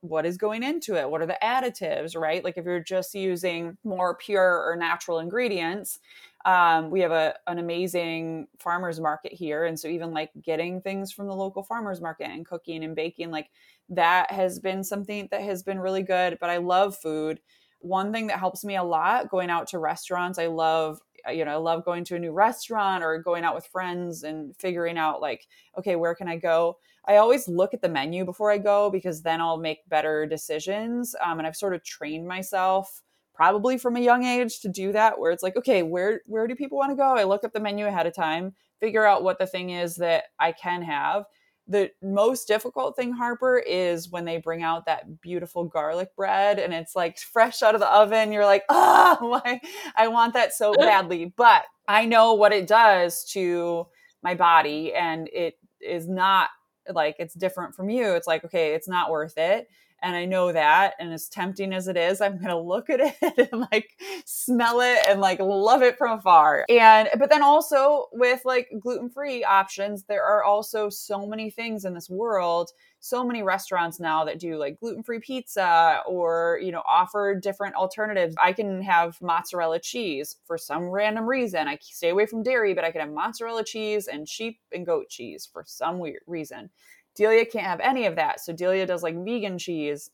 [0.00, 1.10] what is going into it?
[1.10, 2.42] What are the additives right?
[2.42, 5.98] Like if you're just using more pure or natural ingredients
[6.44, 11.12] um, we have a an amazing farmers market here and so even like getting things
[11.12, 13.50] from the local farmers market and cooking and baking like
[13.90, 17.40] that has been something that has been really good but i love food.
[17.82, 21.52] One thing that helps me a lot going out to restaurants i love you know,
[21.52, 25.20] I love going to a new restaurant or going out with friends and figuring out
[25.20, 26.78] like, okay, where can I go?
[27.10, 31.16] I always look at the menu before I go because then I'll make better decisions.
[31.20, 33.02] Um, and I've sort of trained myself
[33.34, 36.54] probably from a young age to do that where it's like, okay, where where do
[36.54, 37.16] people want to go?
[37.16, 40.26] I look up the menu ahead of time, figure out what the thing is that
[40.38, 41.24] I can have
[41.66, 46.74] the most difficult thing harper is when they bring out that beautiful garlic bread and
[46.74, 49.40] it's like fresh out of the oven you're like ah oh,
[49.96, 53.86] i want that so badly but i know what it does to
[54.22, 56.48] my body and it is not
[56.92, 59.68] like it's different from you it's like okay it's not worth it
[60.02, 60.94] and I know that.
[60.98, 64.98] And as tempting as it is, I'm gonna look at it and like smell it
[65.08, 66.64] and like love it from afar.
[66.68, 71.84] And but then also with like gluten free options, there are also so many things
[71.84, 72.70] in this world.
[73.02, 77.74] So many restaurants now that do like gluten free pizza or, you know, offer different
[77.74, 78.36] alternatives.
[78.42, 81.66] I can have mozzarella cheese for some random reason.
[81.66, 85.08] I stay away from dairy, but I can have mozzarella cheese and sheep and goat
[85.08, 86.68] cheese for some weird reason.
[87.14, 88.40] Delia can't have any of that.
[88.40, 90.10] So Delia does like vegan cheese.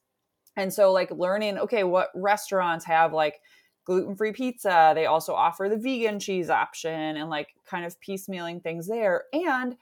[0.57, 3.41] And so like learning, okay, what restaurants have like
[3.85, 8.89] gluten-free pizza, they also offer the vegan cheese option and like kind of piecemealing things
[8.89, 9.77] there and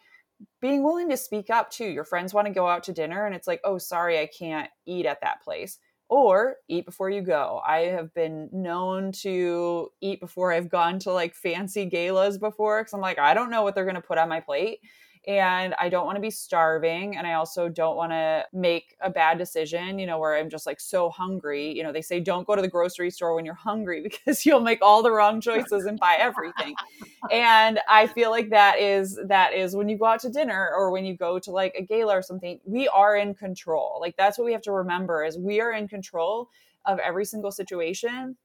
[0.61, 1.87] being willing to speak up too.
[1.87, 4.71] Your friends want to go out to dinner and it's like, "Oh, sorry, I can't
[4.85, 5.79] eat at that place."
[6.11, 7.63] Or eat before you go.
[7.67, 12.93] I have been known to eat before I've gone to like fancy galas before cuz
[12.93, 14.81] I'm like, I don't know what they're going to put on my plate
[15.27, 19.09] and I don't want to be starving and I also don't want to make a
[19.09, 21.75] bad decision, you know, where I'm just like so hungry.
[21.75, 24.61] You know, they say don't go to the grocery store when you're hungry because you'll
[24.61, 26.75] make all the wrong choices and buy everything.
[27.31, 30.91] and I feel like that is that is when you go out to dinner or
[30.91, 33.99] when you go to like a gala or something, we are in control.
[34.01, 36.51] Like that's what we have to remember is we are in control
[36.85, 38.37] of every single situation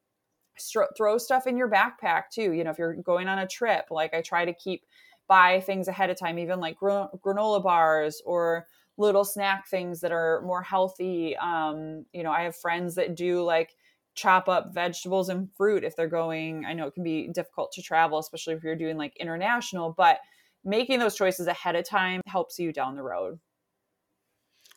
[0.97, 4.13] throw stuff in your backpack too you know if you're going on a trip like
[4.13, 4.83] i try to keep
[5.29, 8.65] buy things ahead of time, even like granola bars or
[8.97, 11.37] little snack things that are more healthy.
[11.37, 13.75] Um, you know, I have friends that do like
[14.15, 16.65] chop up vegetables and fruit if they're going.
[16.65, 20.17] I know it can be difficult to travel, especially if you're doing like international, but
[20.65, 23.39] making those choices ahead of time helps you down the road.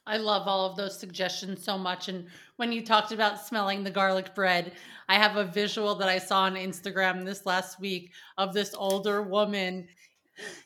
[0.07, 2.09] I love all of those suggestions so much.
[2.09, 4.73] And when you talked about smelling the garlic bread,
[5.09, 9.23] I have a visual that I saw on Instagram this last week of this older
[9.23, 9.87] woman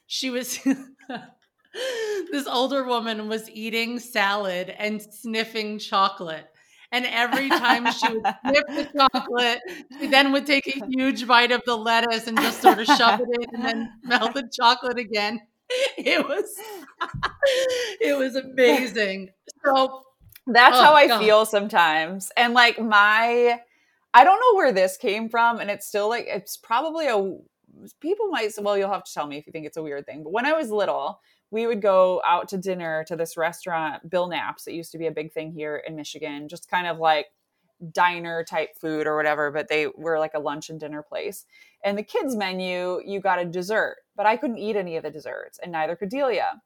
[0.07, 0.59] she was
[2.31, 6.47] this older woman was eating salad and sniffing chocolate.
[6.93, 9.61] And every time she would sniff the chocolate,
[9.99, 13.21] she then would take a huge bite of the lettuce and just sort of shove
[13.21, 15.41] it in and then smell the chocolate again.
[15.99, 16.45] It was
[18.01, 19.31] it was amazing.
[19.64, 20.05] So
[20.47, 21.18] that's oh, how I God.
[21.18, 22.31] feel sometimes.
[22.37, 23.59] And like my
[24.14, 27.37] I don't know where this came from and it's still like it's probably a
[28.01, 30.07] people might say, well, you'll have to tell me if you think it's a weird
[30.07, 30.22] thing.
[30.22, 31.20] But when I was little,
[31.51, 34.66] we would go out to dinner to this restaurant, Bill Knapp's.
[34.66, 37.27] It used to be a big thing here in Michigan, just kind of like
[37.93, 41.45] diner type food or whatever, but they were like a lunch and dinner place.
[41.85, 45.11] And the kids' menu, you got a dessert, but I couldn't eat any of the
[45.11, 46.62] desserts, and neither could Delia.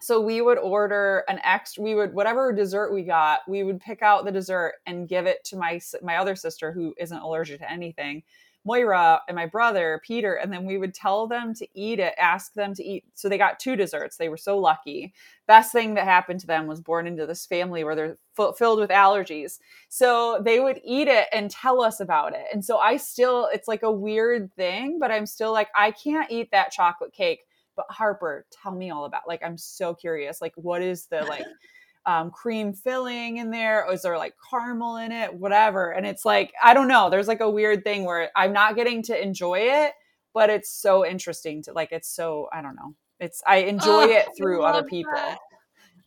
[0.00, 4.00] So we would order an extra, we would, whatever dessert we got, we would pick
[4.00, 7.70] out the dessert and give it to my, my other sister who isn't allergic to
[7.70, 8.22] anything
[8.64, 12.52] Moira and my brother, Peter, and then we would tell them to eat it, ask
[12.54, 13.04] them to eat.
[13.14, 14.16] So they got two desserts.
[14.16, 15.14] They were so lucky.
[15.46, 18.80] Best thing that happened to them was born into this family where they're f- filled
[18.80, 19.58] with allergies.
[19.88, 22.44] So they would eat it and tell us about it.
[22.52, 26.30] And so I still, it's like a weird thing, but I'm still like, I can't
[26.30, 27.40] eat that chocolate cake.
[27.76, 29.28] But Harper, tell me all about.
[29.28, 30.42] Like, I'm so curious.
[30.42, 31.46] Like, what is the like?
[32.08, 33.84] um, cream filling in there?
[33.84, 35.34] Or is there like caramel in it?
[35.34, 35.90] Whatever.
[35.90, 37.10] And it's like, I don't know.
[37.10, 39.92] There's like a weird thing where I'm not getting to enjoy it,
[40.32, 42.94] but it's so interesting to like, it's so, I don't know.
[43.20, 45.12] It's, I enjoy oh, it through other people.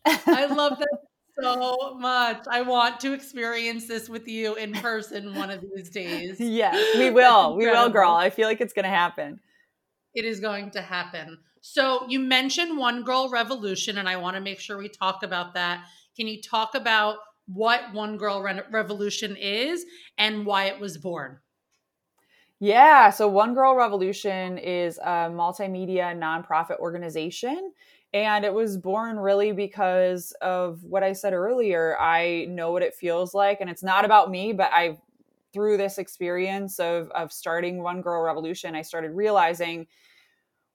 [0.04, 0.98] I love that
[1.40, 2.46] so much.
[2.50, 6.40] I want to experience this with you in person one of these days.
[6.40, 7.56] Yes, we will.
[7.56, 8.10] we will, girl.
[8.10, 9.38] I feel like it's going to happen.
[10.14, 11.38] It is going to happen.
[11.62, 15.54] So you mentioned One Girl Revolution, and I want to make sure we talk about
[15.54, 15.86] that.
[16.16, 19.86] Can you talk about what One Girl Re- Revolution is
[20.18, 21.38] and why it was born?
[22.58, 27.72] Yeah, so One Girl Revolution is a multimedia nonprofit organization.
[28.12, 31.96] And it was born really because of what I said earlier.
[31.98, 34.98] I know what it feels like, and it's not about me, but I,
[35.52, 39.86] through this experience of, of starting One Girl Revolution, I started realizing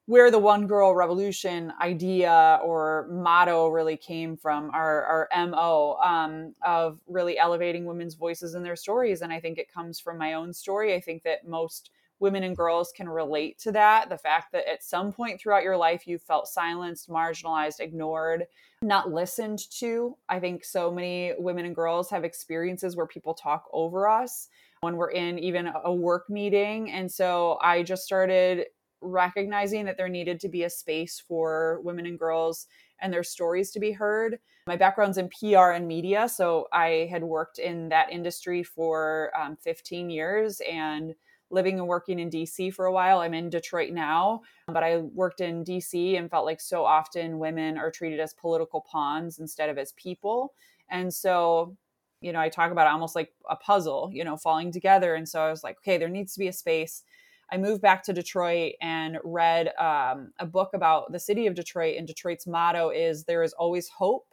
[0.07, 5.03] where the one girl revolution idea or motto really came from our,
[5.33, 9.21] our mo um, of really elevating women's voices and their stories.
[9.21, 10.95] And i think it comes from my own story.
[10.95, 14.09] I think that most women and girls can relate to that.
[14.09, 18.45] The fact that at some point throughout your life you felt silenced marginalized ignored
[18.81, 20.15] not listened to.
[20.29, 24.47] I think so many women and girls have experiences where people talk over us
[24.81, 26.91] when we're in even a work meeting.
[26.91, 28.67] And so i just started
[29.01, 32.67] recognizing that there needed to be a space for women and girls
[33.01, 34.39] and their stories to be heard.
[34.67, 39.55] My background's in PR and media, so I had worked in that industry for um,
[39.55, 41.15] 15 years and
[41.49, 43.19] living and working in DC for a while.
[43.19, 47.77] I'm in Detroit now, but I worked in DC and felt like so often women
[47.77, 50.53] are treated as political pawns instead of as people.
[50.89, 51.77] And so,
[52.21, 55.15] you know, I talk about almost like a puzzle, you know, falling together.
[55.15, 57.03] And so I was like, okay, there needs to be a space
[57.51, 61.95] I moved back to Detroit and read um, a book about the city of Detroit.
[61.97, 64.27] And Detroit's motto is There is always hope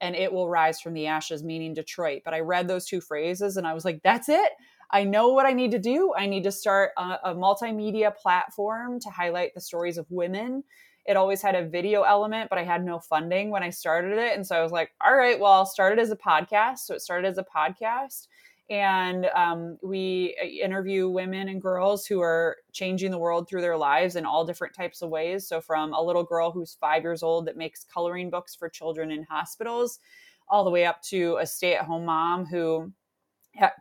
[0.00, 2.22] and it will rise from the ashes, meaning Detroit.
[2.24, 4.52] But I read those two phrases and I was like, that's it.
[4.90, 6.14] I know what I need to do.
[6.16, 10.64] I need to start a, a multimedia platform to highlight the stories of women.
[11.06, 14.34] It always had a video element, but I had no funding when I started it.
[14.34, 16.78] And so I was like, all right, well, I'll start it as a podcast.
[16.80, 18.26] So it started as a podcast
[18.70, 23.76] and um, we uh, interview women and girls who are changing the world through their
[23.76, 25.46] lives in all different types of ways.
[25.46, 29.10] So from a little girl who's five years old that makes coloring books for children
[29.10, 29.98] in hospitals
[30.48, 32.92] all the way up to a stay-at-home mom who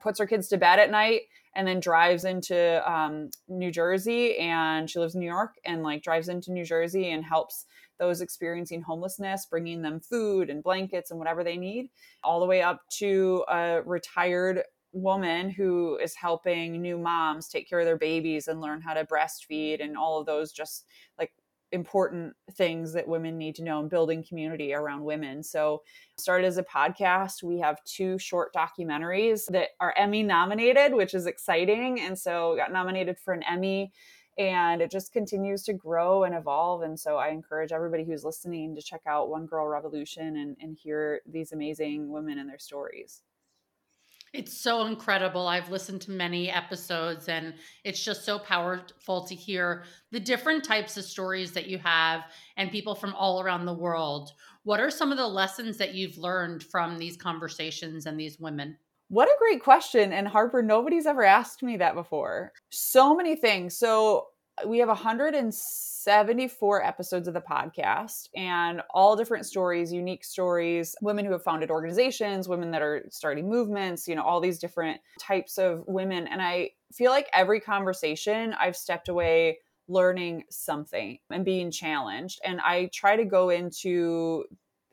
[0.02, 1.22] puts her kids to bed at night
[1.56, 6.04] and then drives into um, new jersey and she lives in new york and like
[6.04, 7.66] drives into new jersey and helps
[8.00, 11.90] those experiencing homelessness, bringing them food and blankets and whatever they need,
[12.24, 17.80] all the way up to a retired woman who is helping new moms take care
[17.80, 20.86] of their babies and learn how to breastfeed and all of those just
[21.18, 21.32] like
[21.72, 25.44] important things that women need to know and building community around women.
[25.44, 25.84] So,
[26.18, 27.44] started as a podcast.
[27.44, 32.00] We have two short documentaries that are Emmy nominated, which is exciting.
[32.02, 33.92] And so, got nominated for an Emmy
[34.38, 36.82] and it just continues to grow and evolve.
[36.82, 40.76] And so, I encourage everybody who's listening to check out One Girl Revolution and, and
[40.76, 43.22] hear these amazing women and their stories.
[44.34, 45.48] It's so incredible.
[45.48, 47.54] I've listened to many episodes and
[47.84, 52.26] it's just so powerful to hear the different types of stories that you have
[52.58, 54.32] and people from all around the world.
[54.64, 58.78] What are some of the lessons that you've learned from these conversations and these women?
[59.08, 60.14] What a great question.
[60.14, 62.52] And Harper, nobody's ever asked me that before.
[62.70, 63.76] So many things.
[63.76, 64.28] So
[64.66, 71.32] we have 174 episodes of the podcast and all different stories, unique stories, women who
[71.32, 75.84] have founded organizations, women that are starting movements, you know, all these different types of
[75.88, 76.28] women.
[76.28, 82.40] And I feel like every conversation I've stepped away learning something and being challenged.
[82.46, 84.46] And I try to go into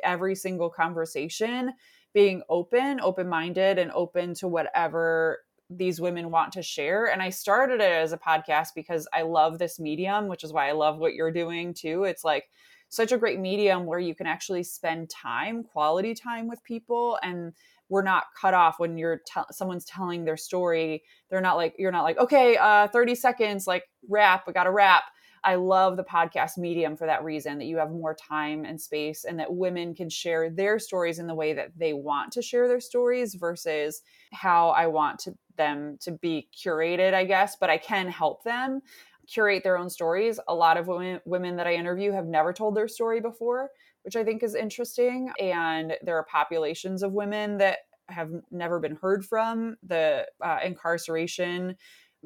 [0.02, 1.72] every single conversation
[2.14, 5.40] being open, open minded, and open to whatever
[5.70, 7.06] these women want to share.
[7.06, 10.68] And I started it as a podcast because I love this medium, which is why
[10.68, 12.04] I love what you're doing too.
[12.04, 12.44] It's like
[12.88, 17.52] such a great medium where you can actually spend time, quality time with people and
[17.88, 21.04] we're not cut off when you're someone's telling their story.
[21.30, 24.72] They're not like you're not like, "Okay, uh 30 seconds like wrap, we got to
[24.72, 25.04] wrap."
[25.44, 29.24] I love the podcast medium for that reason that you have more time and space
[29.24, 32.68] and that women can share their stories in the way that they want to share
[32.68, 37.78] their stories versus how I want to, them to be curated, I guess, but I
[37.78, 38.80] can help them
[39.26, 40.38] curate their own stories.
[40.48, 43.70] A lot of women women that I interview have never told their story before,
[44.02, 47.78] which I think is interesting and there are populations of women that
[48.08, 49.76] have never been heard from.
[49.82, 51.76] The uh, incarceration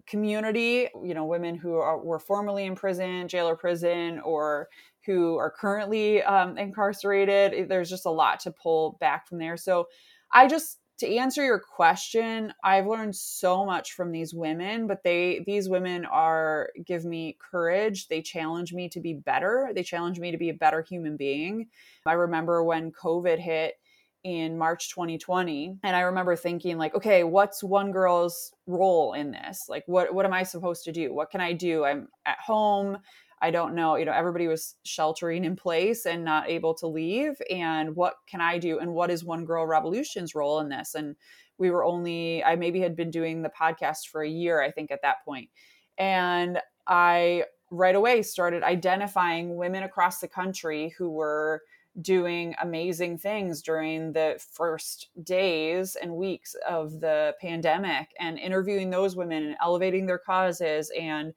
[0.06, 4.68] community, you know, women who are, were formerly in prison, jail or prison, or
[5.06, 7.68] who are currently um, incarcerated.
[7.68, 9.56] There's just a lot to pull back from there.
[9.56, 9.88] So
[10.32, 15.42] I just to answer your question, I've learned so much from these women, but they
[15.46, 18.08] these women are give me courage.
[18.08, 19.70] They challenge me to be better.
[19.74, 21.68] They challenge me to be a better human being.
[22.04, 23.76] I remember when COVID hit
[24.22, 29.62] in March 2020 and I remember thinking like okay what's one girl's role in this?
[29.68, 31.14] Like what what am I supposed to do?
[31.14, 31.84] What can I do?
[31.84, 32.98] I'm at home.
[33.40, 37.40] I don't know you know everybody was sheltering in place and not able to leave
[37.50, 38.78] and what can I do?
[38.78, 40.94] And what is one girl revolution's role in this?
[40.94, 41.16] And
[41.56, 44.90] we were only I maybe had been doing the podcast for a year I think
[44.90, 45.48] at that point.
[45.96, 51.62] And I right away started identifying women across the country who were
[52.00, 59.16] doing amazing things during the first days and weeks of the pandemic and interviewing those
[59.16, 61.34] women and elevating their causes and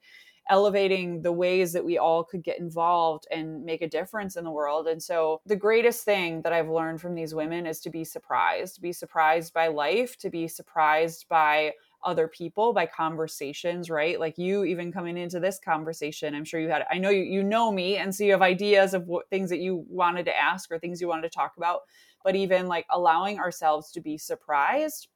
[0.50, 4.50] elevating the ways that we all could get involved and make a difference in the
[4.50, 4.86] world.
[4.86, 8.74] And so, the greatest thing that I've learned from these women is to be surprised,
[8.74, 11.72] to be surprised by life, to be surprised by
[12.04, 14.20] other people by conversations right?
[14.20, 17.42] Like you even coming into this conversation i'm sure you had i know you you
[17.42, 20.70] know me and so you have ideas of what things that you wanted to ask
[20.70, 21.80] or things you wanted to talk about
[22.24, 25.08] but even like allowing ourselves to be surprised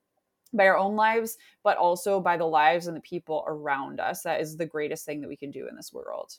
[0.52, 4.40] by our own lives but also by the lives and the people around us that
[4.40, 6.32] is the greatest thing that we can do in this world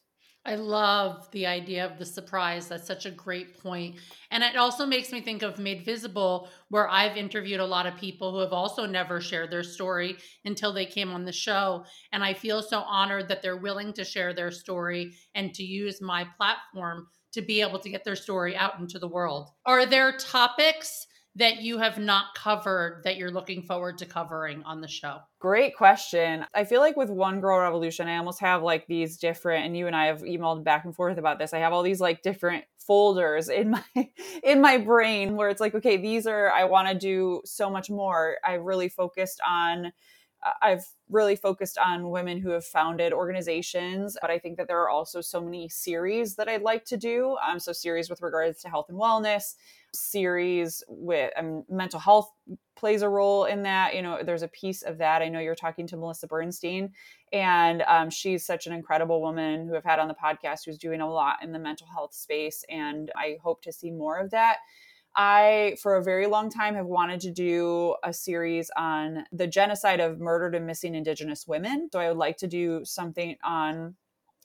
[0.45, 2.67] I love the idea of the surprise.
[2.67, 3.97] That's such a great point.
[4.31, 7.97] And it also makes me think of Made Visible, where I've interviewed a lot of
[7.97, 11.85] people who have also never shared their story until they came on the show.
[12.13, 16.01] And I feel so honored that they're willing to share their story and to use
[16.01, 19.49] my platform to be able to get their story out into the world.
[19.65, 21.05] Are there topics
[21.35, 25.19] that you have not covered that you're looking forward to covering on the show?
[25.39, 26.45] Great question.
[26.53, 29.87] I feel like with One Girl Revolution, I almost have like these different, and you
[29.87, 31.53] and I have emailed back and forth about this.
[31.53, 33.83] I have all these like different folders in my
[34.43, 37.89] in my brain where it's like, okay, these are I want to do so much
[37.89, 38.37] more.
[38.45, 39.91] I really focused on
[40.61, 44.89] I've really focused on women who have founded organizations, but I think that there are
[44.89, 47.37] also so many series that I'd like to do.
[47.45, 49.55] Um, so series with regards to health and wellness,
[49.93, 52.29] series with um, mental health
[52.77, 53.95] plays a role in that.
[53.95, 55.21] You know, there's a piece of that.
[55.21, 56.93] I know you're talking to Melissa Bernstein,
[57.33, 61.01] and um, she's such an incredible woman who I've had on the podcast who's doing
[61.01, 64.57] a lot in the mental health space, and I hope to see more of that.
[65.15, 69.99] I, for a very long time, have wanted to do a series on the genocide
[69.99, 71.89] of murdered and missing Indigenous women.
[71.91, 73.95] So I would like to do something on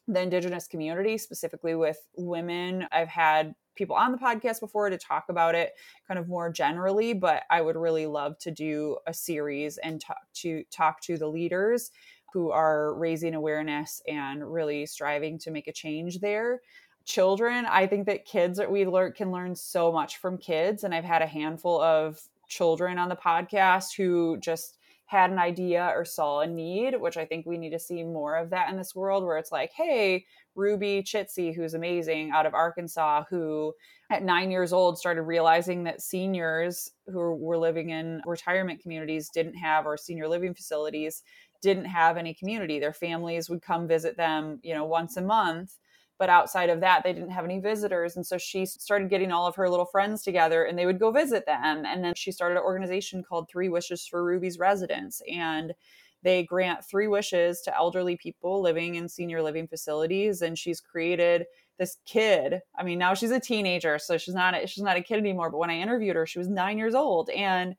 [0.09, 2.87] the Indigenous community, specifically with women.
[2.93, 5.73] I've had people on the podcast before to talk about it
[6.07, 10.19] kind of more generally but i would really love to do a series and talk
[10.33, 11.91] to talk to the leaders
[12.33, 16.61] who are raising awareness and really striving to make a change there
[17.05, 20.95] children i think that kids that we learn can learn so much from kids and
[20.95, 26.05] i've had a handful of children on the podcast who just had an idea or
[26.05, 28.95] saw a need which i think we need to see more of that in this
[28.95, 30.25] world where it's like hey
[30.55, 33.73] ruby chitsey who's amazing out of arkansas who
[34.11, 39.55] at nine years old started realizing that seniors who were living in retirement communities didn't
[39.55, 41.23] have or senior living facilities
[41.63, 42.79] didn't have any community.
[42.79, 45.79] Their families would come visit them you know once a month
[46.19, 48.17] but outside of that they didn't have any visitors.
[48.17, 51.11] And so she started getting all of her little friends together and they would go
[51.11, 51.85] visit them.
[51.85, 55.23] And then she started an organization called three wishes for ruby's residents.
[55.31, 55.75] And
[56.23, 60.43] they grant three wishes to elderly people living in senior living facilities.
[60.43, 61.47] And she's created
[61.79, 62.61] this kid.
[62.79, 65.51] I mean now she's a teenager so she's not a, she's not a kid anymore.
[65.51, 67.31] But when i interviewed her she was 9 years old.
[67.31, 67.75] And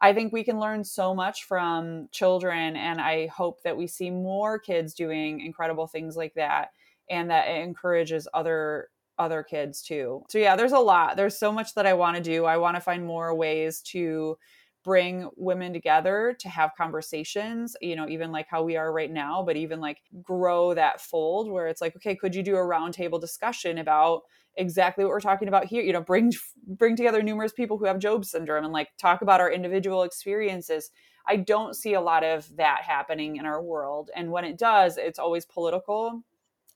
[0.00, 4.10] I think we can learn so much from children, and I hope that we see
[4.10, 6.68] more kids doing incredible things like that
[7.10, 8.88] and that it encourages other
[9.18, 10.22] other kids too.
[10.28, 11.16] So yeah, there's a lot.
[11.16, 12.44] There's so much that I want to do.
[12.44, 14.38] I want to find more ways to
[14.84, 19.42] bring women together to have conversations, you know, even like how we are right now,
[19.42, 23.20] but even like grow that fold where it's like, okay, could you do a roundtable
[23.20, 24.22] discussion about
[24.56, 25.82] exactly what we're talking about here?
[25.82, 26.32] You know, bring
[26.66, 30.90] bring together numerous people who have Job syndrome and like talk about our individual experiences.
[31.26, 34.10] I don't see a lot of that happening in our world.
[34.16, 36.22] And when it does, it's always political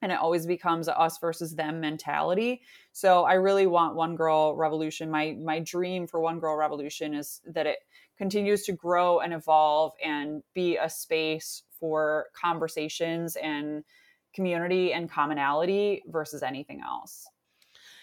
[0.03, 2.61] and it always becomes a us versus them mentality.
[2.93, 5.11] So I really want One Girl Revolution.
[5.11, 7.79] My my dream for One Girl Revolution is that it
[8.19, 13.85] continues to grow and evolve and be a space for conversations and
[14.35, 17.27] community and commonality versus anything else.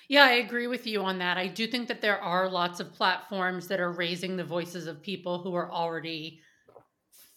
[0.08, 1.38] Yeah, I agree with you on that.
[1.38, 5.02] I do think that there are lots of platforms that are raising the voices of
[5.02, 6.39] people who are already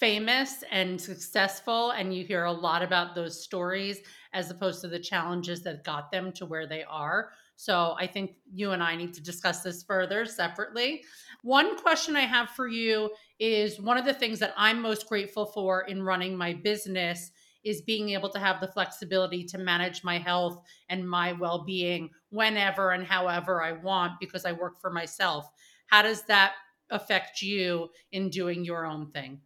[0.00, 4.00] famous and successful and you hear a lot about those stories
[4.32, 7.30] as opposed to the challenges that got them to where they are.
[7.56, 11.04] So I think you and I need to discuss this further separately.
[11.42, 15.46] One question I have for you is one of the things that I'm most grateful
[15.46, 17.30] for in running my business
[17.64, 22.10] is being able to have the flexibility to manage my health and my well being
[22.30, 25.48] whenever and however I want because I work for myself.
[25.86, 26.54] How does that
[26.90, 29.40] affect you in doing your own thing?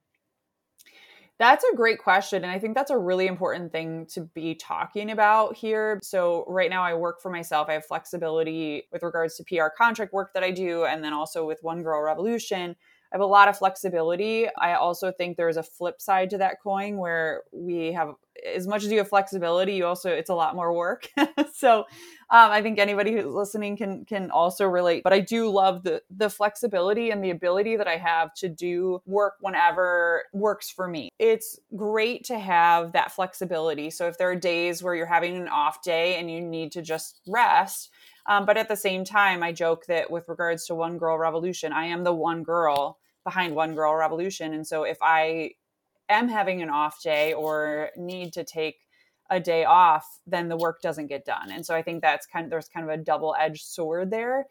[1.38, 2.44] That's a great question.
[2.44, 6.00] And I think that's a really important thing to be talking about here.
[6.02, 7.68] So, right now, I work for myself.
[7.68, 11.46] I have flexibility with regards to PR contract work that I do, and then also
[11.46, 12.74] with One Girl Revolution.
[13.12, 14.48] I have a lot of flexibility.
[14.58, 18.84] I also think there's a flip side to that coin where we have as much
[18.84, 21.08] as you have flexibility, you also it's a lot more work.
[21.54, 21.80] so
[22.28, 25.02] um, I think anybody who's listening can can also relate.
[25.02, 29.00] But I do love the the flexibility and the ability that I have to do
[29.06, 31.10] work whenever works for me.
[31.18, 33.90] It's great to have that flexibility.
[33.90, 36.82] So if there are days where you're having an off day and you need to
[36.82, 37.90] just rest,
[38.28, 41.72] um, but at the same time, I joke that with regards to One Girl Revolution,
[41.72, 44.52] I am the one girl behind One Girl Revolution.
[44.54, 45.52] And so if I
[46.08, 48.80] am having an off day or need to take
[49.30, 51.50] a day off, then the work doesn't get done.
[51.50, 54.46] And so I think that's kind of there's kind of a double-edged sword there.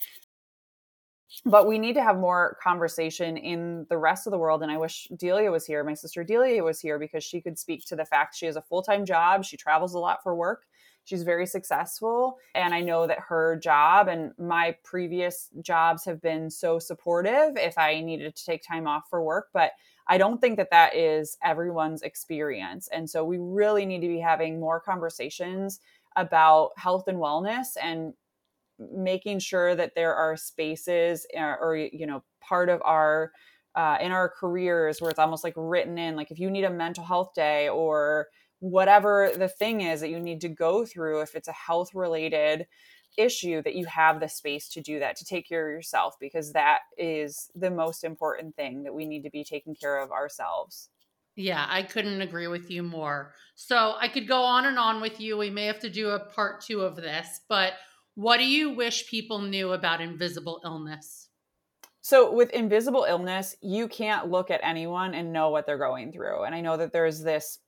[1.44, 4.64] But we need to have more conversation in the rest of the world.
[4.64, 5.84] And I wish Delia was here.
[5.84, 8.62] My sister Delia was here because she could speak to the fact she has a
[8.62, 9.44] full-time job.
[9.44, 10.66] She travels a lot for work
[11.06, 16.50] she's very successful and i know that her job and my previous jobs have been
[16.50, 19.72] so supportive if i needed to take time off for work but
[20.08, 22.88] I don't think that that is everyone's experience.
[22.92, 25.80] And so we really need to be having more conversations
[26.16, 28.14] about health and wellness and
[28.80, 33.32] making sure that there are spaces uh, or, you know, part of our
[33.74, 36.70] uh, in our careers where it's almost like written in like if you need a
[36.70, 38.28] mental health day or
[38.60, 42.66] whatever the thing is that you need to go through if it's a health related
[43.18, 46.54] issue that you have the space to do that to take care of yourself because
[46.54, 50.90] that is the most important thing that we need to be taking care of ourselves.
[51.36, 53.34] Yeah i couldn't agree with you more.
[53.56, 55.38] So i could go on and on with you.
[55.38, 57.74] We may have to do a part two of this but
[58.16, 61.28] what do you wish people knew about invisible illness?
[62.02, 66.44] So with invisible illness you can't look at anyone and know what they're going through
[66.44, 67.60] and i know that there's this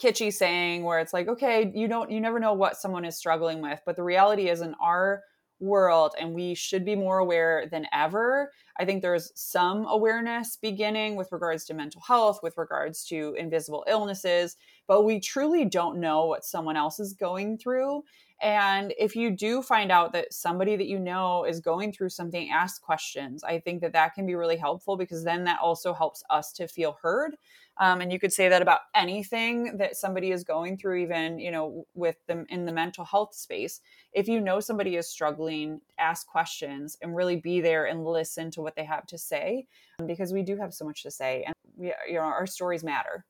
[0.00, 3.60] kitschy saying where it's like okay you don't you never know what someone is struggling
[3.60, 5.22] with but the reality is in our
[5.60, 11.16] world and we should be more aware than ever i think there's some awareness beginning
[11.16, 16.24] with regards to mental health with regards to invisible illnesses but we truly don't know
[16.24, 18.02] what someone else is going through
[18.40, 22.50] and if you do find out that somebody that you know is going through something
[22.50, 23.44] ask questions.
[23.44, 26.66] I think that that can be really helpful because then that also helps us to
[26.66, 27.36] feel heard.
[27.78, 31.50] Um, and you could say that about anything that somebody is going through even you
[31.50, 33.80] know with them in the mental health space.
[34.12, 38.62] If you know somebody is struggling ask questions and really be there and listen to
[38.62, 39.66] what they have to say
[40.06, 43.24] because we do have so much to say and we you know our stories matter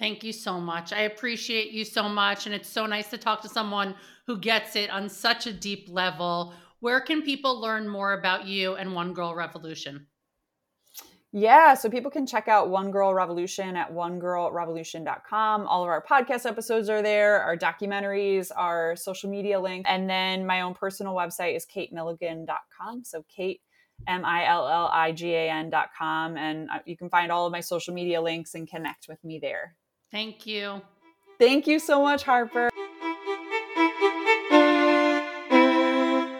[0.00, 0.94] Thank you so much.
[0.94, 2.46] I appreciate you so much.
[2.46, 3.94] And it's so nice to talk to someone
[4.26, 6.54] who gets it on such a deep level.
[6.80, 10.06] Where can people learn more about you and One Girl Revolution?
[11.32, 15.66] Yeah, so people can check out One Girl Revolution at onegirlrevolution.com.
[15.66, 20.46] All of our podcast episodes are there, our documentaries, our social media link, and then
[20.46, 23.04] my own personal website is katemilligan.com.
[23.04, 23.60] So Kate
[24.08, 26.38] M I L L I G A N.com.
[26.38, 29.38] And uh, you can find all of my social media links and connect with me
[29.38, 29.76] there.
[30.10, 30.82] Thank you.
[31.38, 32.70] Thank you so much, Harper.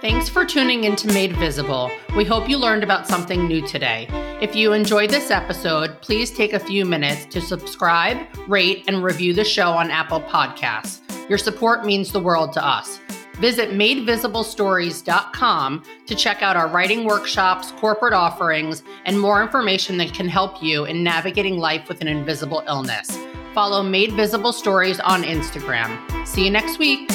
[0.00, 1.90] Thanks for tuning in to Made Visible.
[2.16, 4.08] We hope you learned about something new today.
[4.42, 8.18] If you enjoyed this episode, please take a few minutes to subscribe,
[8.48, 11.00] rate, and review the show on Apple Podcasts.
[11.28, 12.98] Your support means the world to us.
[13.34, 20.28] Visit madevisiblestories.com to check out our writing workshops, corporate offerings, and more information that can
[20.28, 23.16] help you in navigating life with an invisible illness.
[23.54, 26.26] Follow Made Visible Stories on Instagram.
[26.26, 27.10] See you next week.